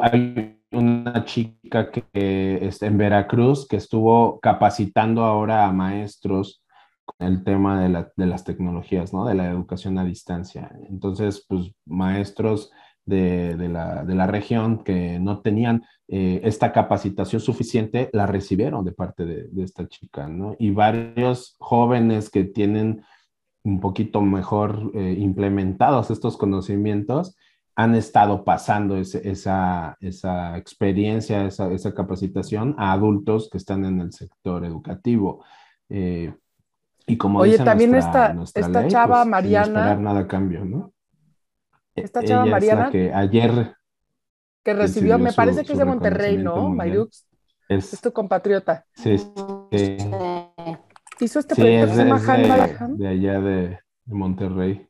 hay 0.02 0.60
una 0.72 1.24
chica 1.24 1.92
que 1.92 2.60
está 2.62 2.88
en 2.88 2.98
Veracruz 2.98 3.66
que 3.66 3.78
estuvo 3.78 4.38
capacitando 4.42 5.24
ahora 5.24 5.66
a 5.66 5.72
maestros 5.72 6.62
el 7.20 7.44
tema 7.46 7.82
de, 7.82 8.26
las 8.26 8.44
tecnologías, 8.44 9.14
¿no? 9.14 9.26
De 9.26 9.36
la 9.36 9.50
educación 9.50 9.98
a 9.98 10.04
distancia. 10.04 10.72
Entonces, 10.90 11.46
pues 11.48 11.72
maestros 11.86 12.72
de, 13.06 13.70
la, 13.70 14.28
región 14.28 14.84
que 14.84 15.20
no 15.20 15.42
tenían 15.42 15.84
eh, 16.08 16.42
esta 16.44 16.72
capacitación 16.72 17.42
suficiente, 17.42 18.10
la 18.14 18.26
recibieron 18.26 18.84
de 18.84 18.92
parte 18.92 19.26
de, 19.26 19.64
esta 19.64 19.88
chica, 19.88 20.28
¿no? 20.28 20.56
Y 20.60 20.72
varios 20.72 21.56
jóvenes 21.60 22.30
que 22.30 22.44
tienen 22.44 23.04
un 23.64 23.80
poquito 23.80 24.22
mejor 24.22 24.92
eh, 24.94 25.16
implementados 25.18 26.12
estos 26.12 26.38
conocimientos, 26.38 27.36
han 27.78 27.94
estado 27.94 28.46
pasando 28.46 28.98
esa, 28.98 29.98
esa 30.00 30.58
experiencia, 30.58 31.46
esa, 31.46 31.72
esa, 31.74 31.94
capacitación 31.94 32.74
a 32.78 32.94
adultos 32.94 33.50
que 33.50 33.58
están 33.58 33.84
en 33.84 34.00
el 34.00 34.14
sector 34.14 34.64
educativo. 34.64 35.44
Eh, 35.90 36.34
y 37.06 37.18
como 37.18 37.40
Oye, 37.40 37.58
también 37.58 37.94
esta, 37.96 38.34
esta 38.56 38.88
chava 38.88 39.18
pues, 39.18 39.28
Mariana. 39.28 39.66
Sin 39.66 39.76
esperar 39.76 40.00
nada 40.00 40.28
cambio, 40.28 40.64
¿no? 40.64 40.95
Esta 41.96 42.24
chava 42.24 42.46
Mariana. 42.46 42.92
que 42.92 43.14
ayer. 43.14 43.76
Que 44.64 44.74
recibió, 44.74 45.18
me 45.18 45.32
parece 45.32 45.64
que 45.64 45.74
es 45.74 45.80
de 45.80 45.86
Monterrey, 45.86 46.38
¿no? 46.38 46.70
Mayrux. 46.70 47.28
Es, 47.70 48.00
tu 48.02 48.12
compatriota. 48.12 48.86
Sí, 48.94 49.18
sí. 49.18 49.98
Hizo 51.20 51.40
este 51.40 51.56
proyecto 51.56 51.92
es, 51.92 51.98
de, 51.98 52.06
de, 52.98 53.08
allá 53.08 53.40
de, 53.40 53.80
Monterrey. 54.06 54.88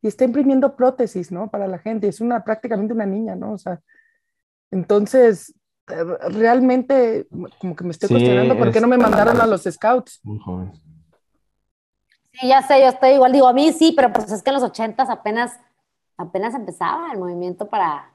Y 0.00 0.06
está 0.06 0.24
imprimiendo 0.24 0.76
prótesis, 0.76 1.32
¿no? 1.32 1.50
Para 1.50 1.66
la 1.66 1.78
gente. 1.78 2.08
Es 2.08 2.20
una 2.20 2.44
prácticamente 2.44 2.94
una 2.94 3.06
niña, 3.06 3.34
¿no? 3.34 3.52
O 3.52 3.58
sea, 3.58 3.80
entonces, 4.70 5.54
realmente, 5.86 7.26
como 7.58 7.76
que 7.76 7.84
me 7.84 7.90
estoy 7.90 8.08
cuestionando 8.08 8.56
por 8.56 8.72
qué 8.72 8.80
no 8.80 8.88
me 8.88 8.98
mandaron 8.98 9.40
a 9.40 9.46
los 9.46 9.64
scouts. 9.64 10.20
Muy 10.22 10.38
joven. 10.38 10.72
Sí, 12.32 12.48
ya 12.48 12.62
sé, 12.62 12.80
yo 12.80 12.88
estoy 12.88 13.10
igual, 13.10 13.32
digo, 13.32 13.48
a 13.48 13.52
mí 13.52 13.72
sí, 13.72 13.92
pero 13.96 14.12
pues 14.12 14.30
es 14.30 14.42
que 14.42 14.50
en 14.50 14.54
los 14.54 14.62
ochentas 14.62 15.08
apenas, 15.08 15.58
apenas 16.16 16.54
empezaba 16.54 17.12
el 17.12 17.18
movimiento 17.18 17.68
para, 17.68 18.10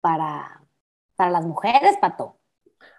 para, 0.00 0.62
para 1.16 1.30
las 1.30 1.44
mujeres, 1.44 1.96
Pato. 2.00 2.36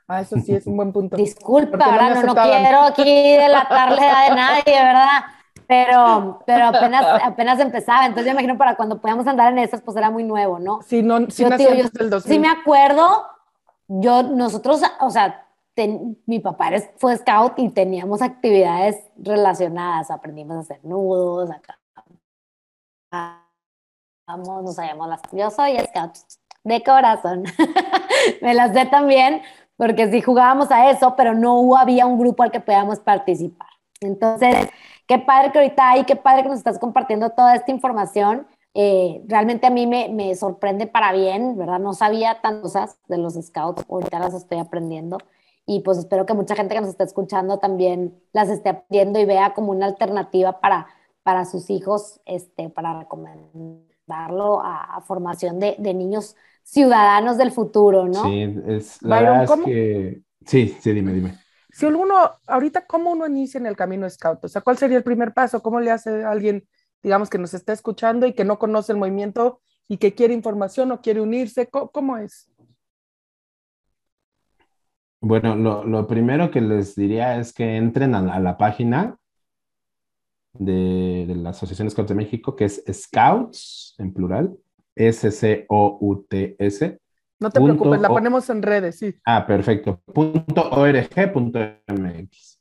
Ah, 0.08 0.22
eso 0.22 0.38
sí 0.40 0.54
es 0.56 0.66
un 0.66 0.76
buen 0.76 0.92
punto. 0.92 1.16
Disculpa, 1.16 1.86
ahora 1.86 2.22
no, 2.22 2.34
quiero 2.34 2.82
aquí 2.82 3.38
delatarle 3.38 4.08
a 4.08 4.36
nadie, 4.36 4.64
¿verdad? 4.74 5.24
Pero, 5.68 6.42
pero 6.48 6.66
apenas, 6.66 7.06
apenas 7.24 7.60
empezaba, 7.60 8.08
entonces 8.08 8.26
yo 8.26 8.32
imagino 8.32 8.58
para 8.58 8.76
cuando 8.76 9.00
podíamos 9.00 9.28
andar 9.28 9.52
en 9.54 9.60
esas, 9.60 9.82
pues 9.82 9.96
era 9.96 10.10
muy 10.10 10.24
nuevo, 10.24 10.58
¿no? 10.58 10.82
Sí, 10.82 11.04
no, 11.04 11.30
sí, 11.30 11.44
yo, 11.44 11.56
tío, 11.56 11.74
yo, 11.76 12.20
sí 12.22 12.40
me 12.40 12.50
acuerdo, 12.50 13.28
yo, 13.88 14.24
nosotros, 14.24 14.82
o 15.00 15.12
sea, 15.12 15.46
mi 16.26 16.40
papá 16.40 16.72
fue 16.98 17.16
scout 17.18 17.54
y 17.58 17.70
teníamos 17.70 18.24
actividades 18.24 18.98
relacionadas, 19.16 20.10
aprendimos 20.10 20.58
a 20.58 20.60
hacer 20.62 20.80
nudos, 20.84 21.52
acá. 21.52 21.78
Vamos, 24.30 24.62
nos 24.64 24.76
sabíamos 24.76 25.10
las. 25.10 25.22
Yo 25.32 25.50
soy 25.50 25.80
scout 25.80 26.12
de 26.64 26.84
corazón. 26.84 27.46
Me 28.44 28.54
las 28.54 28.74
sé 28.74 28.86
también, 28.86 29.42
porque 29.76 30.12
sí 30.12 30.22
jugábamos 30.22 30.70
a 30.70 30.92
eso, 30.92 31.16
pero 31.16 31.34
no 31.34 31.76
había 31.76 32.06
un 32.06 32.20
grupo 32.20 32.44
al 32.44 32.52
que 32.52 32.60
podíamos 32.60 33.00
participar. 33.00 33.70
Entonces, 34.02 34.70
qué 35.08 35.18
padre 35.18 35.52
que 35.52 35.58
ahorita 35.58 35.90
hay, 35.90 36.04
qué 36.04 36.16
padre 36.16 36.44
que 36.44 36.50
nos 36.50 36.60
estás 36.60 36.78
compartiendo 36.78 37.32
toda 37.32 37.56
esta 37.56 37.72
información. 37.72 38.46
Eh, 38.76 39.24
realmente 39.26 39.66
a 39.66 39.72
mí 39.72 39.88
me, 39.88 40.10
me, 40.10 40.36
sorprende 40.36 40.86
para 40.86 41.12
bien, 41.12 41.58
¿verdad? 41.58 41.80
No 41.80 41.94
sabía 41.94 42.40
tantas 42.40 42.62
cosas 42.62 43.00
de 43.08 43.18
los 43.18 43.34
scouts, 43.34 43.84
ahorita 43.90 44.20
las 44.20 44.36
estoy 44.36 44.60
aprendiendo 44.60 45.18
y 45.66 45.80
pues 45.80 45.98
espero 45.98 46.28
que 46.28 46.36
mucha 46.36 46.56
gente 46.56 46.76
que 46.76 46.82
nos 46.82 46.92
está 46.92 47.04
escuchando 47.04 47.58
también 47.58 48.22
las 48.32 48.50
esté 48.50 48.70
aprendiendo 48.70 49.20
y 49.20 49.26
vea 49.26 49.56
como 49.56 49.72
una 49.72 49.88
alternativa 49.88 50.60
para, 50.60 50.86
para 51.24 51.46
sus 51.46 51.72
hijos, 51.72 52.22
este, 52.26 52.70
para 52.70 53.08
recomendarlo 54.10 54.62
a, 54.64 55.02
formación 55.02 55.60
de, 55.60 55.76
de, 55.78 55.94
niños 55.94 56.36
ciudadanos 56.64 57.38
del 57.38 57.52
futuro, 57.52 58.08
¿no? 58.08 58.24
Sí, 58.24 58.56
es 58.68 59.02
la 59.02 59.22
verdad 59.22 59.44
es 59.44 59.66
que... 59.66 60.22
Sí, 60.46 60.76
sí, 60.80 60.94
dime, 60.94 61.14
dime. 61.14 61.38
Si 61.72 61.86
uno, 61.86 62.16
ahorita, 62.48 62.86
¿cómo 62.86 63.12
uno 63.12 63.28
inicia 63.28 63.60
en 63.60 63.68
el 63.68 63.76
camino 63.76 64.10
scout? 64.10 64.44
O 64.44 64.48
sea, 64.48 64.62
¿cuál 64.62 64.78
sería 64.78 64.98
el 64.98 65.04
primer 65.04 65.34
paso? 65.34 65.62
¿Cómo 65.62 65.80
le 65.80 65.92
hace 65.92 66.24
a 66.24 66.32
alguien, 66.32 66.68
digamos, 67.04 67.30
que 67.30 67.38
nos 67.38 67.54
está 67.54 67.74
escuchando 67.74 68.26
y 68.26 68.34
que 68.34 68.46
no 68.46 68.58
conoce 68.58 68.92
el 68.92 68.98
movimiento 68.98 69.62
y 69.88 69.98
que 69.98 70.14
quiere 70.14 70.34
información 70.34 70.92
o 70.92 71.02
quiere 71.02 71.22
unirse? 71.22 71.70
cómo 71.70 72.18
es? 72.18 72.50
Bueno, 75.22 75.56
lo, 75.56 76.08
primero 76.08 76.50
que 76.50 76.62
les 76.62 76.96
diría 76.96 77.38
es 77.38 77.54
que 77.54 77.76
entren 77.76 78.16
a 78.16 78.40
la, 78.40 78.58
página 78.58 79.18
de, 80.60 81.26
la 81.36 81.50
Asociación 81.50 81.90
Scouts 81.90 82.10
de 82.10 82.16
México, 82.16 82.56
que 82.56 82.66
es 82.66 82.84
Scouts, 82.92 83.96
en 83.98 84.14
plural, 84.14 84.56
S-C-O-U-T-S. 84.96 85.70
No 87.40 87.50
te 87.50 87.62
preocupes, 87.62 88.02
la 88.02 88.10
ponemos 88.10 88.50
en 88.50 88.62
redes, 88.62 89.00
sí. 89.00 89.16
Ah, 89.26 89.48
perfecto. 89.48 90.02
Punto 90.14 90.70
.org.mx. 90.70 92.60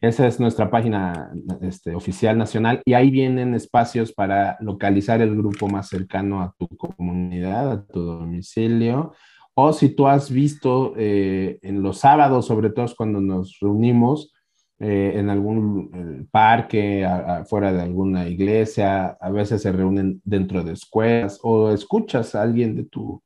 Esa 0.00 0.26
es 0.26 0.40
nuestra 0.40 0.68
página 0.68 1.30
este, 1.60 1.94
oficial 1.94 2.36
nacional 2.36 2.82
y 2.84 2.94
ahí 2.94 3.10
vienen 3.10 3.54
espacios 3.54 4.12
para 4.12 4.58
localizar 4.60 5.22
el 5.22 5.36
grupo 5.36 5.68
más 5.68 5.88
cercano 5.88 6.42
a 6.42 6.52
tu 6.58 6.66
comunidad, 6.76 7.70
a 7.70 7.86
tu 7.86 8.00
domicilio 8.00 9.12
o 9.54 9.72
si 9.72 9.88
tú 9.88 10.06
has 10.06 10.30
visto 10.30 10.94
eh, 10.96 11.58
en 11.62 11.82
los 11.82 11.98
sábados, 11.98 12.46
sobre 12.46 12.70
todo 12.70 12.86
cuando 12.96 13.20
nos 13.20 13.58
reunimos 13.60 14.32
eh, 14.80 15.12
en 15.16 15.28
algún 15.28 15.90
eh, 15.92 16.26
parque, 16.30 17.06
fuera 17.46 17.72
de 17.72 17.82
alguna 17.82 18.28
iglesia, 18.28 19.16
a 19.20 19.30
veces 19.30 19.62
se 19.62 19.72
reúnen 19.72 20.20
dentro 20.24 20.62
de 20.62 20.72
escuelas 20.72 21.40
o 21.42 21.70
escuchas 21.72 22.34
a 22.34 22.42
alguien 22.42 22.76
de 22.76 22.84
tu, 22.84 23.22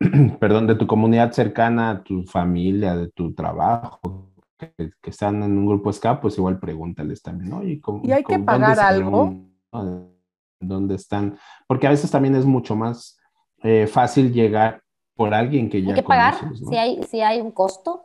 perdón, 0.40 0.66
de 0.66 0.74
tu 0.74 0.86
comunidad 0.86 1.32
cercana, 1.32 2.02
tu 2.02 2.24
familia, 2.24 2.96
de 2.96 3.08
tu 3.08 3.32
trabajo, 3.34 4.30
que, 4.58 4.92
están 5.04 5.42
en 5.42 5.58
un 5.58 5.66
grupo 5.66 5.92
SCAP, 5.92 6.22
pues 6.22 6.36
igual 6.38 6.58
pregúntales 6.58 7.22
también, 7.22 7.50
¿no? 7.50 7.62
¿Y, 7.62 7.80
hay 8.12 8.24
que 8.24 8.38
pagar 8.38 8.78
algo? 8.80 9.36
¿Dónde 10.60 10.94
están? 10.96 11.38
Porque 11.66 11.86
a 11.86 11.90
veces 11.90 12.10
también 12.10 12.34
es 12.34 12.44
mucho 12.44 12.76
más 12.76 13.18
eh, 13.62 13.86
fácil 13.86 14.32
llegar 14.32 14.82
por 15.14 15.32
alguien 15.34 15.70
que 15.70 15.82
ya 15.82 15.90
¿Hay 15.90 15.94
que 15.94 16.02
pagar? 16.02 16.34
si, 16.54 16.76
hay, 16.76 17.02
si 17.04 17.20
hay 17.20 17.40
un 17.40 17.50
costo. 17.50 18.04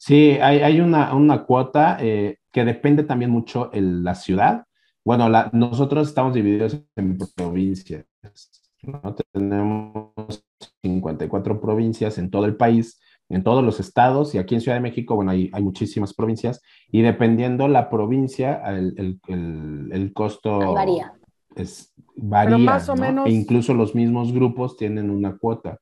Sí, 0.00 0.38
hay, 0.40 0.60
hay 0.60 0.80
una, 0.80 1.14
una 1.14 1.44
cuota 1.44 1.98
eh, 2.00 2.38
que 2.50 2.64
depende 2.64 3.02
también 3.02 3.30
mucho 3.30 3.68
en 3.74 4.02
la 4.02 4.14
ciudad. 4.14 4.64
Bueno, 5.04 5.28
la, 5.28 5.50
nosotros 5.52 6.08
estamos 6.08 6.32
divididos 6.32 6.82
en 6.96 7.18
provincias. 7.36 8.06
¿no? 8.82 9.14
Tenemos 9.30 10.42
54 10.80 11.60
provincias 11.60 12.16
en 12.16 12.30
todo 12.30 12.46
el 12.46 12.56
país, 12.56 12.98
en 13.28 13.44
todos 13.44 13.62
los 13.62 13.78
estados, 13.78 14.34
y 14.34 14.38
aquí 14.38 14.54
en 14.54 14.62
Ciudad 14.62 14.78
de 14.78 14.82
México, 14.82 15.16
bueno, 15.16 15.32
hay, 15.32 15.50
hay 15.52 15.62
muchísimas 15.62 16.14
provincias, 16.14 16.62
y 16.90 17.02
dependiendo 17.02 17.68
la 17.68 17.90
provincia, 17.90 18.62
el, 18.68 18.94
el, 19.28 19.90
el, 19.92 20.12
costo 20.14 20.72
varía. 20.72 21.12
Es, 21.54 21.92
varía, 22.16 22.56
más 22.56 22.88
o 22.88 22.96
menos... 22.96 23.26
E 23.26 23.32
incluso 23.32 23.74
los 23.74 23.94
mismos 23.94 24.32
grupos 24.32 24.78
tienen 24.78 25.10
una 25.10 25.36
cuota. 25.36 25.78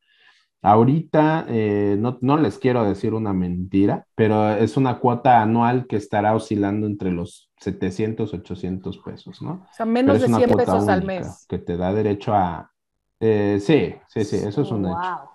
Ahorita, 0.61 1.47
eh, 1.49 1.97
no, 1.99 2.19
no, 2.21 2.37
les 2.37 2.59
quiero 2.59 2.85
decir 2.85 3.15
una 3.15 3.33
mentira, 3.33 4.07
pero 4.17 4.51
es 4.51 4.77
una 4.77 4.99
cuota 4.99 5.41
anual 5.41 5.87
que 5.87 5.97
estará 5.97 6.35
oscilando 6.35 6.87
entre 6.87 7.13
los 7.13 7.51
700, 7.59 8.35
800 8.35 8.99
pesos, 8.99 9.41
¿no? 9.41 9.67
O 9.71 9.75
sea, 9.75 9.87
menos 9.87 10.21
de 10.21 10.27
100 10.27 10.51
pesos 10.57 10.89
al 10.89 11.05
mes. 11.05 11.47
Que 11.49 11.59
te 11.59 11.77
da 11.77 11.93
derecho 11.93 12.35
a... 12.35 12.73
Eh, 13.21 13.59
sí, 13.61 13.95
sí, 14.09 14.25
sí, 14.25 14.37
eso 14.37 14.63
es 14.63 14.71
un 14.71 14.87
hecho. 14.87 15.31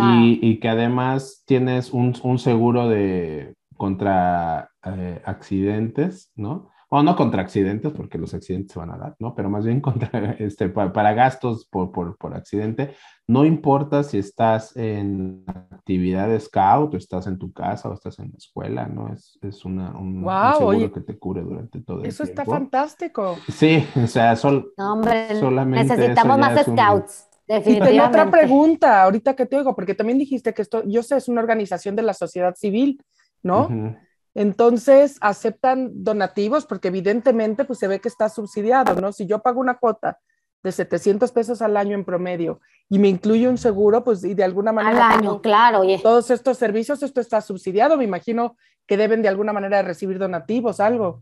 Y, 0.00 0.38
y, 0.42 0.60
que 0.60 0.68
además 0.68 1.42
tienes 1.46 1.92
un, 1.92 2.14
un 2.22 2.38
seguro 2.38 2.88
de 2.88 3.54
contra 3.78 4.70
eh, 4.84 5.22
accidentes, 5.24 6.30
¿no? 6.34 6.68
O 6.90 7.02
no 7.02 7.16
contra 7.16 7.42
accidentes, 7.42 7.92
porque 7.92 8.16
los 8.16 8.32
accidentes 8.32 8.72
se 8.72 8.78
van 8.78 8.90
a 8.90 8.96
dar, 8.96 9.16
¿no? 9.18 9.34
Pero 9.34 9.50
más 9.50 9.64
bien 9.64 9.80
contra, 9.82 10.32
este, 10.38 10.68
para, 10.68 11.12
gastos 11.12 11.66
por, 11.66 11.92
por, 11.92 12.16
por, 12.16 12.34
accidente. 12.34 12.94
No 13.26 13.44
importa 13.44 14.02
si 14.02 14.18
estás 14.18 14.74
en 14.74 15.44
actividad 15.46 16.28
de 16.28 16.40
scout, 16.40 16.94
o 16.94 16.96
estás 16.96 17.26
en 17.26 17.38
tu 17.38 17.52
casa, 17.52 17.90
o 17.90 17.94
estás 17.94 18.18
en 18.18 18.30
la 18.30 18.38
escuela, 18.38 18.86
¿no? 18.86 19.12
Es, 19.12 19.38
es 19.42 19.64
una, 19.66 19.90
un, 19.98 20.26
seguro 20.56 20.92
que 20.92 21.00
te 21.00 21.18
cubre 21.18 21.42
durante 21.42 21.80
todo 21.80 21.98
el 21.98 22.02
tiempo. 22.04 22.08
Eso 22.08 22.24
está 22.24 22.44
fantástico. 22.46 23.36
Sí, 23.48 23.84
o 24.02 24.06
sea, 24.06 24.34
sol, 24.36 24.72
solamente 24.76 25.94
necesitamos 25.94 26.38
más 26.38 26.62
scouts. 26.62 27.28
Definitivamente. 27.46 27.94
Y 27.94 27.98
tengo 27.98 28.08
otra 28.08 28.30
pregunta, 28.30 29.02
ahorita 29.02 29.34
que 29.34 29.46
te 29.46 29.56
oigo, 29.56 29.74
porque 29.74 29.94
también 29.94 30.18
dijiste 30.18 30.52
que 30.52 30.60
esto, 30.60 30.82
yo 30.86 31.02
sé, 31.02 31.16
es 31.16 31.28
una 31.28 31.40
organización 31.40 31.96
de 31.96 32.02
la 32.02 32.12
sociedad 32.12 32.54
civil, 32.54 33.02
¿no? 33.42 33.96
Entonces, 34.34 35.16
aceptan 35.20 35.90
donativos 36.04 36.66
porque 36.66 36.88
evidentemente 36.88 37.64
pues 37.64 37.78
se 37.78 37.88
ve 37.88 38.00
que 38.00 38.08
está 38.08 38.28
subsidiado, 38.28 39.00
¿no? 39.00 39.12
Si 39.12 39.26
yo 39.26 39.40
pago 39.40 39.60
una 39.60 39.78
cuota 39.78 40.18
de 40.62 40.72
700 40.72 41.32
pesos 41.32 41.62
al 41.62 41.76
año 41.76 41.94
en 41.94 42.04
promedio 42.04 42.60
y 42.88 42.98
me 42.98 43.08
incluye 43.08 43.48
un 43.48 43.58
seguro, 43.58 44.04
pues 44.04 44.24
y 44.24 44.34
de 44.34 44.44
alguna 44.44 44.72
manera... 44.72 45.10
Al 45.10 45.18
año, 45.18 45.40
claro. 45.40 45.80
Oye. 45.80 46.00
Todos 46.02 46.30
estos 46.30 46.58
servicios, 46.58 47.02
esto 47.02 47.20
está 47.20 47.40
subsidiado, 47.40 47.96
me 47.96 48.04
imagino 48.04 48.56
que 48.86 48.96
deben 48.96 49.22
de 49.22 49.28
alguna 49.28 49.52
manera 49.52 49.82
recibir 49.82 50.18
donativos, 50.18 50.80
algo. 50.80 51.20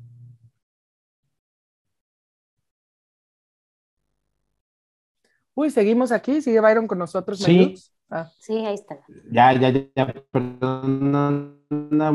Uy, 5.56 5.70
seguimos 5.70 6.12
aquí, 6.12 6.42
sigue 6.42 6.60
Byron 6.60 6.86
con 6.86 6.98
nosotros. 6.98 7.38
Sí. 7.38 7.74
Ah. 8.10 8.30
Sí, 8.38 8.54
ahí 8.58 8.74
está. 8.74 8.98
Ya, 9.32 9.54
ya, 9.54 9.70
ya, 9.70 10.14
perdón, 10.30 11.62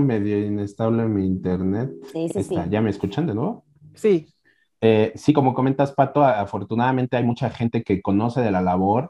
medio 0.05 0.45
inestable 0.45 1.07
mi 1.07 1.25
internet. 1.25 1.91
Sí, 2.13 2.29
sí, 2.29 2.43
sí. 2.43 2.55
¿Ya 2.69 2.81
me 2.81 2.91
escuchan 2.91 3.25
de 3.25 3.33
nuevo? 3.33 3.65
Sí. 3.95 4.27
Eh, 4.79 5.11
sí, 5.15 5.33
como 5.33 5.55
comentas, 5.55 5.91
Pato, 5.91 6.23
afortunadamente 6.23 7.17
hay 7.17 7.23
mucha 7.23 7.49
gente 7.49 7.81
que 7.81 7.99
conoce 8.03 8.41
de 8.41 8.51
la 8.51 8.61
labor 8.61 9.09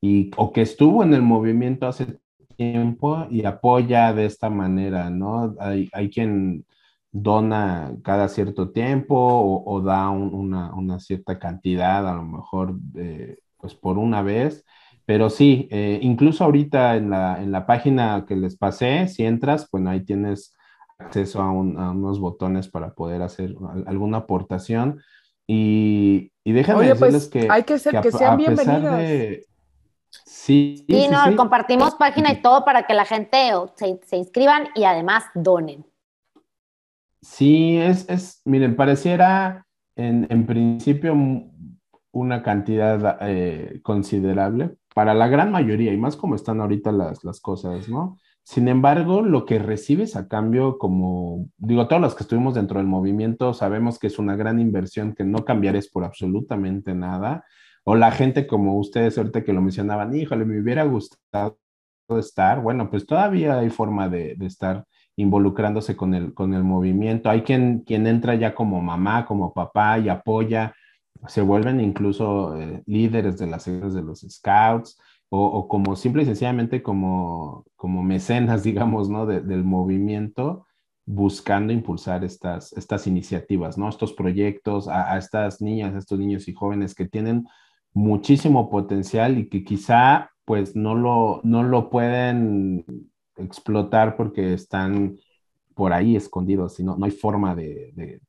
y, 0.00 0.32
o 0.36 0.52
que 0.52 0.62
estuvo 0.62 1.04
en 1.04 1.14
el 1.14 1.22
movimiento 1.22 1.86
hace 1.86 2.18
tiempo 2.56 3.28
y 3.30 3.44
apoya 3.44 4.12
de 4.12 4.26
esta 4.26 4.50
manera, 4.50 5.10
¿no? 5.10 5.54
Hay, 5.60 5.88
hay 5.92 6.10
quien 6.10 6.66
dona 7.12 7.94
cada 8.02 8.26
cierto 8.28 8.72
tiempo 8.72 9.16
o, 9.64 9.80
da 9.80 10.10
una, 10.10 10.74
una, 10.74 10.98
cierta 10.98 11.38
cantidad, 11.38 12.08
a 12.08 12.14
lo 12.14 12.24
mejor, 12.24 12.74
pues 13.60 13.74
por 13.74 13.98
una 13.98 14.22
vez 14.22 14.64
pero 15.10 15.28
sí, 15.28 15.66
eh, 15.72 15.98
incluso 16.02 16.44
ahorita 16.44 16.94
en 16.94 17.10
la, 17.10 17.42
en 17.42 17.50
la, 17.50 17.66
página 17.66 18.24
que 18.28 18.36
les 18.36 18.56
pasé, 18.56 19.08
si 19.08 19.24
entras, 19.24 19.68
bueno, 19.72 19.90
ahí 19.90 20.04
tienes 20.04 20.56
acceso 20.98 21.42
a, 21.42 21.50
unos 21.50 22.20
botones 22.20 22.68
para 22.68 22.94
poder 22.94 23.20
hacer 23.22 23.56
alguna 23.86 24.18
aportación. 24.18 25.02
Y, 25.48 26.30
y 26.44 26.52
déjenme 26.52 26.86
decirles 26.86 27.28
pues, 27.28 27.28
que, 27.28 27.50
hay 27.50 27.64
que, 27.64 27.80
ser, 27.80 28.00
que, 28.00 28.12
sean 28.12 28.36
bienvenidos. 28.36 29.00
Sí, 30.10 30.84
sí, 30.88 31.08
no, 31.10 31.34
compartimos 31.34 31.96
página 31.96 32.30
y 32.30 32.40
todo 32.40 32.64
para 32.64 32.84
que 32.84 32.94
la 32.94 33.04
gente 33.04 33.50
se, 33.74 33.98
se 34.06 34.16
inscriban 34.16 34.68
y 34.76 34.84
además 34.84 35.24
donen. 35.34 35.84
Sí, 37.20 37.78
es, 37.78 38.08
es 38.08 38.42
miren, 38.44 38.76
pareciera 38.76 39.66
en, 39.96 40.28
en 40.30 40.46
principio 40.46 41.16
una 42.12 42.42
cantidad 42.42 43.18
eh, 43.20 43.80
considerable, 43.82 44.76
para 44.94 45.14
la 45.14 45.28
gran 45.28 45.52
mayoría, 45.52 45.92
y 45.92 45.96
más 45.96 46.16
como 46.16 46.34
están 46.34 46.60
ahorita 46.60 46.92
las, 46.92 47.24
las 47.24 47.40
cosas, 47.40 47.88
¿no? 47.88 48.18
Sin 48.42 48.66
embargo, 48.68 49.22
lo 49.22 49.44
que 49.44 49.58
recibes 49.60 50.16
a 50.16 50.26
cambio, 50.26 50.78
como 50.78 51.46
digo, 51.58 51.86
todos 51.86 52.02
los 52.02 52.14
que 52.16 52.24
estuvimos 52.24 52.54
dentro 52.54 52.78
del 52.78 52.86
movimiento 52.88 53.54
sabemos 53.54 53.98
que 53.98 54.08
es 54.08 54.18
una 54.18 54.34
gran 54.34 54.58
inversión 54.58 55.14
que 55.14 55.24
no 55.24 55.44
cambiares 55.44 55.88
por 55.88 56.04
absolutamente 56.04 56.94
nada. 56.94 57.44
O 57.84 57.94
la 57.94 58.10
gente 58.10 58.46
como 58.46 58.76
ustedes 58.76 59.16
ahorita 59.18 59.44
que 59.44 59.52
lo 59.52 59.60
mencionaban, 59.60 60.14
híjole, 60.14 60.44
me 60.44 60.60
hubiera 60.60 60.84
gustado 60.84 61.58
estar. 62.18 62.60
Bueno, 62.60 62.90
pues 62.90 63.06
todavía 63.06 63.58
hay 63.58 63.70
forma 63.70 64.08
de, 64.08 64.34
de 64.36 64.46
estar 64.46 64.84
involucrándose 65.16 65.96
con 65.96 66.14
el, 66.14 66.34
con 66.34 66.54
el 66.54 66.64
movimiento. 66.64 67.30
Hay 67.30 67.42
quien, 67.42 67.80
quien 67.80 68.06
entra 68.06 68.34
ya 68.34 68.54
como 68.54 68.80
mamá, 68.80 69.26
como 69.26 69.52
papá 69.52 69.98
y 69.98 70.08
apoya 70.08 70.74
se 71.28 71.42
vuelven 71.42 71.80
incluso 71.80 72.56
eh, 72.56 72.82
líderes 72.86 73.38
de 73.38 73.46
las 73.46 73.64
series 73.64 73.94
de 73.94 74.02
los 74.02 74.20
scouts 74.20 74.98
o, 75.28 75.68
como 75.68 75.94
simple 75.94 76.22
y 76.22 76.26
sencillamente 76.26 76.82
como, 76.82 77.64
como 77.76 78.02
mecenas, 78.02 78.62
digamos, 78.64 79.08
¿no? 79.08 79.26
del 79.26 79.64
movimiento 79.64 80.66
buscando 81.06 81.72
impulsar 81.72 82.24
estas, 82.24 82.72
estas 82.74 83.06
iniciativas, 83.06 83.76
¿no? 83.76 83.88
Estos 83.88 84.12
proyectos 84.12 84.86
a, 84.86 85.18
estas 85.18 85.60
niñas, 85.60 85.94
a 85.94 85.98
estos 85.98 86.18
niños 86.18 86.46
y 86.46 86.54
jóvenes 86.54 86.94
que 86.94 87.08
tienen 87.08 87.46
muchísimo 87.92 88.70
potencial 88.70 89.38
y 89.38 89.48
que 89.48 89.64
quizá 89.64 90.30
pues 90.44 90.76
no 90.76 90.94
lo, 90.94 91.40
no 91.42 91.62
lo 91.64 91.90
pueden 91.90 92.84
explotar 93.36 94.16
porque 94.16 94.54
están 94.54 95.16
por 95.74 95.92
ahí 95.92 96.14
escondidos, 96.14 96.74
sino 96.74 96.96
no 96.96 97.04
hay 97.06 97.10
forma 97.10 97.54
de, 97.54 98.20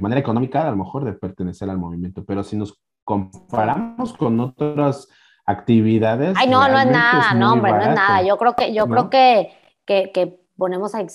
manera 0.00 0.20
económica, 0.20 0.66
a 0.66 0.70
lo 0.70 0.76
mejor, 0.76 1.04
de 1.04 1.12
pertenecer 1.12 1.68
al 1.70 1.78
movimiento, 1.78 2.24
pero 2.24 2.42
si 2.42 2.56
nos 2.56 2.80
comparamos 3.04 4.12
con 4.14 4.38
otras 4.40 5.08
actividades. 5.46 6.36
Ay, 6.38 6.48
no, 6.48 6.66
no 6.68 6.78
es 6.78 6.86
nada, 6.86 7.34
no, 7.34 7.54
hombre, 7.54 7.72
no 7.72 7.82
es 7.82 7.94
nada. 7.94 8.22
Yo 8.22 8.36
creo 8.36 8.54
que, 8.54 8.72
yo 8.72 8.86
creo 8.86 9.10
que, 9.10 9.50
que, 9.86 10.40
ponemos 10.56 10.94
aquí, 10.94 11.08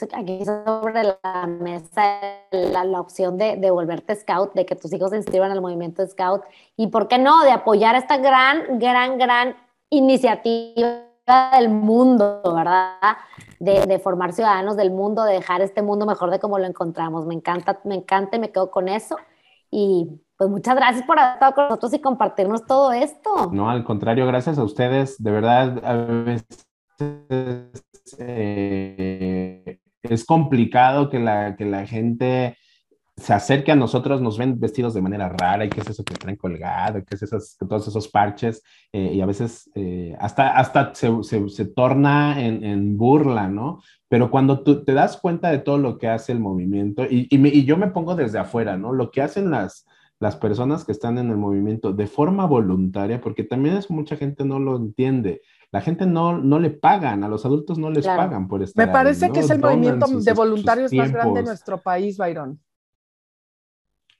sobre 0.43 1.03
la 1.03 1.47
mesa 1.47 2.19
la, 2.51 2.83
la 2.83 2.99
opción 2.99 3.37
de, 3.37 3.57
de, 3.57 3.69
volverte 3.69 4.15
scout, 4.15 4.53
de 4.55 4.65
que 4.65 4.75
tus 4.75 4.91
hijos 4.91 5.11
se 5.11 5.17
inscriban 5.17 5.51
al 5.51 5.61
movimiento 5.61 6.05
scout 6.07 6.41
y, 6.75 6.87
¿por 6.87 7.07
qué 7.07 7.19
no?, 7.19 7.43
de 7.43 7.51
apoyar 7.51 7.95
esta 7.95 8.17
gran, 8.17 8.79
gran, 8.79 9.19
gran 9.19 9.55
iniciativa 9.91 11.04
del 11.25 11.69
mundo, 11.69 12.41
¿verdad? 12.43 13.17
De, 13.59 13.99
formar 13.99 14.33
ciudadanos 14.33 14.77
del 14.77 14.91
mundo, 14.91 15.23
de 15.23 15.33
dejar 15.33 15.61
este 15.61 15.81
mundo 15.81 16.05
mejor 16.05 16.29
de 16.29 16.39
como 16.39 16.59
lo 16.59 16.65
encontramos. 16.65 17.25
Me 17.25 17.33
encanta, 17.33 17.79
me 17.83 17.95
encanta 17.95 18.37
y 18.37 18.39
me 18.39 18.51
quedo 18.51 18.69
con 18.69 18.87
eso. 18.87 19.17
Y 19.71 20.21
pues 20.37 20.49
muchas 20.49 20.75
gracias 20.75 21.05
por 21.05 21.17
haber 21.19 21.33
estado 21.33 21.53
con 21.53 21.63
nosotros 21.65 21.93
y 21.93 21.99
compartirnos 21.99 22.65
todo 22.65 22.91
esto. 22.91 23.51
No, 23.51 23.69
al 23.69 23.83
contrario, 23.83 24.27
gracias 24.27 24.57
a 24.57 24.63
ustedes. 24.63 25.21
De 25.21 25.31
verdad, 25.31 25.83
a 25.83 25.95
veces 25.95 26.67
eh, 28.19 29.79
es 30.03 30.25
complicado 30.25 31.09
que 31.09 31.19
la, 31.19 31.55
que 31.55 31.65
la 31.65 31.87
gente 31.87 32.57
se 33.17 33.33
acerque 33.33 33.71
a 33.71 33.75
nosotros, 33.75 34.21
nos 34.21 34.37
ven 34.37 34.59
vestidos 34.59 34.93
de 34.93 35.01
manera 35.01 35.29
rara, 35.29 35.63
y 35.63 35.69
qué 35.69 35.79
es 35.79 35.89
eso 35.89 36.03
que 36.03 36.15
traen 36.15 36.35
colgado, 36.35 37.03
qué 37.05 37.15
es 37.15 37.23
esos, 37.23 37.57
todos 37.57 37.87
esos 37.87 38.09
parches, 38.09 38.61
eh, 38.91 39.13
y 39.13 39.21
a 39.21 39.25
veces 39.25 39.71
eh, 39.73 40.15
hasta, 40.19 40.57
hasta 40.57 40.93
se, 40.93 41.09
se, 41.23 41.65
torna 41.65 42.43
en, 42.43 42.63
en, 42.63 42.97
burla, 42.97 43.47
¿no? 43.47 43.81
Pero 44.09 44.29
cuando 44.29 44.63
tú 44.63 44.83
te 44.83 44.93
das 44.93 45.17
cuenta 45.17 45.49
de 45.49 45.59
todo 45.59 45.77
lo 45.77 45.97
que 45.97 46.09
hace 46.09 46.33
el 46.33 46.39
movimiento, 46.39 47.05
y, 47.05 47.27
y, 47.29 47.47
y, 47.47 47.63
yo 47.63 47.77
me 47.77 47.87
pongo 47.87 48.15
desde 48.15 48.39
afuera, 48.39 48.75
¿no? 48.75 48.91
Lo 48.91 49.11
que 49.11 49.21
hacen 49.21 49.49
las, 49.49 49.85
las 50.19 50.35
personas 50.35 50.83
que 50.83 50.91
están 50.91 51.17
en 51.17 51.29
el 51.29 51.37
movimiento 51.37 51.93
de 51.93 52.07
forma 52.07 52.45
voluntaria, 52.45 53.21
porque 53.21 53.45
también 53.45 53.77
es 53.77 53.89
mucha 53.89 54.17
gente 54.17 54.43
no 54.43 54.59
lo 54.59 54.75
entiende, 54.75 55.41
la 55.71 55.79
gente 55.79 56.05
no, 56.05 56.37
no 56.37 56.59
le 56.59 56.69
pagan, 56.69 57.23
a 57.23 57.29
los 57.29 57.45
adultos 57.45 57.77
no 57.77 57.89
les 57.89 58.05
pagan 58.05 58.49
por 58.49 58.61
estar 58.61 58.85
Me 58.85 58.91
parece 58.91 59.31
que 59.31 59.39
es 59.39 59.49
el 59.49 59.59
movimiento 59.59 60.05
de 60.05 60.33
voluntarios 60.33 60.91
más 60.91 61.13
grande 61.13 61.39
de 61.39 61.45
nuestro 61.45 61.81
país, 61.81 62.17
Byron. 62.17 62.59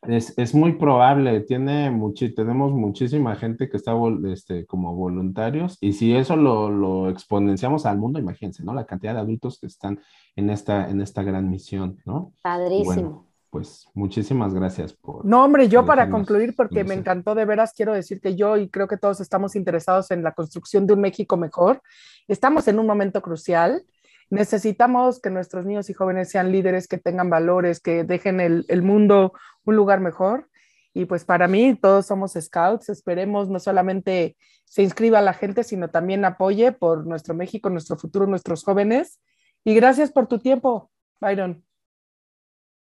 Es, 0.08 0.54
muy 0.54 0.74
probable, 0.74 1.42
tiene 1.42 1.92
tenemos 2.36 2.74
muchísima 2.74 3.36
gente 3.36 3.70
que 3.70 3.78
está 3.78 3.94
este, 4.32 4.66
como 4.66 4.96
voluntarios 4.96 5.78
y 5.82 5.94
si 5.94 6.16
eso 6.16 6.36
lo, 6.36 7.10
exponenciamos 7.10 7.86
al 7.86 7.98
mundo, 7.98 8.20
imagínense, 8.20 8.64
¿no? 8.64 8.74
La 8.74 8.86
cantidad 8.86 9.14
de 9.14 9.20
adultos 9.20 9.60
que 9.60 9.68
están 9.68 10.00
en 10.36 10.50
esta, 10.50 10.90
en 10.90 11.02
esta 11.02 11.24
gran 11.24 11.50
misión, 11.50 12.00
¿no? 12.06 12.34
Padrísimo. 12.42 13.28
pues 13.50 13.88
muchísimas 13.94 14.54
gracias 14.54 14.94
por... 14.94 15.26
No, 15.26 15.44
hombre, 15.44 15.70
yo 15.70 15.86
para 15.86 16.10
concluir, 16.10 16.56
porque 16.56 16.84
me 16.84 16.94
encantó 16.94 17.36
de 17.36 17.46
veras, 17.46 17.74
quiero 17.74 17.94
decir 17.94 18.20
que 18.22 18.36
yo 18.36 18.58
y 18.58 18.70
creo 18.70 18.88
que 18.88 18.98
todos 18.98 19.22
estamos 19.22 19.56
interesados 19.56 20.12
en 20.12 20.24
la 20.24 20.34
construcción 20.34 20.86
de 20.86 20.94
un 20.94 21.02
México 21.02 21.38
mejor. 21.38 21.82
Estamos 22.28 22.68
en 22.68 22.80
un 22.80 22.86
momento 22.86 23.22
crucial 23.22 23.84
Necesitamos 24.30 25.22
que 25.22 25.30
nuestros 25.30 25.66
niños 25.66 25.90
y 25.90 25.94
jóvenes 25.94 26.30
sean 26.30 26.52
líderes, 26.52 26.88
que 26.88 26.98
tengan 26.98 27.30
valores, 27.30 27.80
que 27.80 28.04
dejen 28.04 28.40
el, 28.40 28.66
el 28.68 28.82
mundo 28.82 29.34
un 29.66 29.76
lugar 29.76 30.00
mejor. 30.00 30.50
Y 30.94 31.06
pues 31.06 31.26
para 31.26 31.48
mí 31.48 31.76
todos 31.76 32.06
somos 32.06 32.34
scouts. 32.40 32.90
Esperemos 32.90 33.50
no 33.50 33.60
solamente 33.60 34.38
se 34.66 34.82
inscriba 34.82 35.22
la 35.22 35.34
gente, 35.34 35.64
sino 35.64 35.90
también 35.90 36.26
apoye 36.26 36.72
por 36.72 37.06
nuestro 37.06 37.36
México, 37.36 37.70
nuestro 37.70 37.98
futuro, 37.98 38.28
nuestros 38.28 38.64
jóvenes. 38.64 39.20
Y 39.64 39.76
gracias 39.76 40.12
por 40.12 40.28
tu 40.28 40.40
tiempo, 40.40 40.90
Byron. 41.20 41.64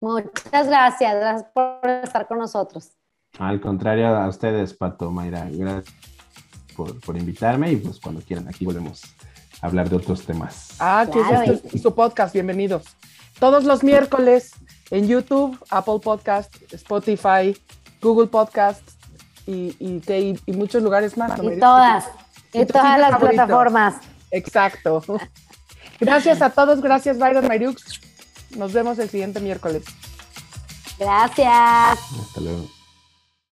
Muchas 0.01 0.69
gracias, 0.69 1.15
gracias 1.15 1.51
por 1.53 1.89
estar 2.05 2.29
con 2.29 2.39
nosotros. 2.39 2.97
Al 3.39 3.61
contrario, 3.61 4.07
a 4.09 4.29
ustedes, 4.29 4.75
Pato, 4.75 5.11
Mayra, 5.11 5.49
gracias 5.51 5.95
por, 6.77 7.01
por 7.01 7.17
invitarme 7.17 7.73
y 7.73 7.77
pues 7.77 7.99
cuando 8.01 8.21
quieran, 8.21 8.49
aquí 8.49 8.65
volvemos 8.65 9.03
hablar 9.61 9.89
de 9.89 9.97
otros 9.97 10.25
temas. 10.25 10.71
Ah, 10.79 11.07
que 11.11 11.21
es 11.73 11.83
su 11.83 11.95
podcast, 11.95 12.33
bienvenidos. 12.33 12.85
Todos 13.39 13.65
los 13.65 13.83
miércoles 13.83 14.53
en 14.91 15.07
YouTube, 15.07 15.59
Apple 15.71 16.01
Podcast, 16.03 16.55
Spotify, 16.73 17.57
Google 18.01 18.29
Podcast 18.29 18.83
y, 19.47 19.75
y, 19.79 20.53
muchos 20.53 20.83
lugares 20.83 21.17
más. 21.17 21.39
Y 21.43 21.59
todas, 21.59 22.07
y 22.53 22.65
todas 22.67 22.99
las 22.99 23.19
plataformas. 23.19 23.97
Exacto. 24.31 25.03
Gracias 26.01 26.43
a 26.43 26.51
todos, 26.51 26.81
gracias 26.81 27.19
Byron 27.19 27.49
Mayux. 27.49 28.01
Nos 28.57 28.73
vemos 28.73 29.01
el 29.01 29.11
siguiente 29.11 29.41
miércoles. 29.41 29.83
Gracias. 30.99 31.99
Hasta 32.21 32.41
luego. 32.41 32.78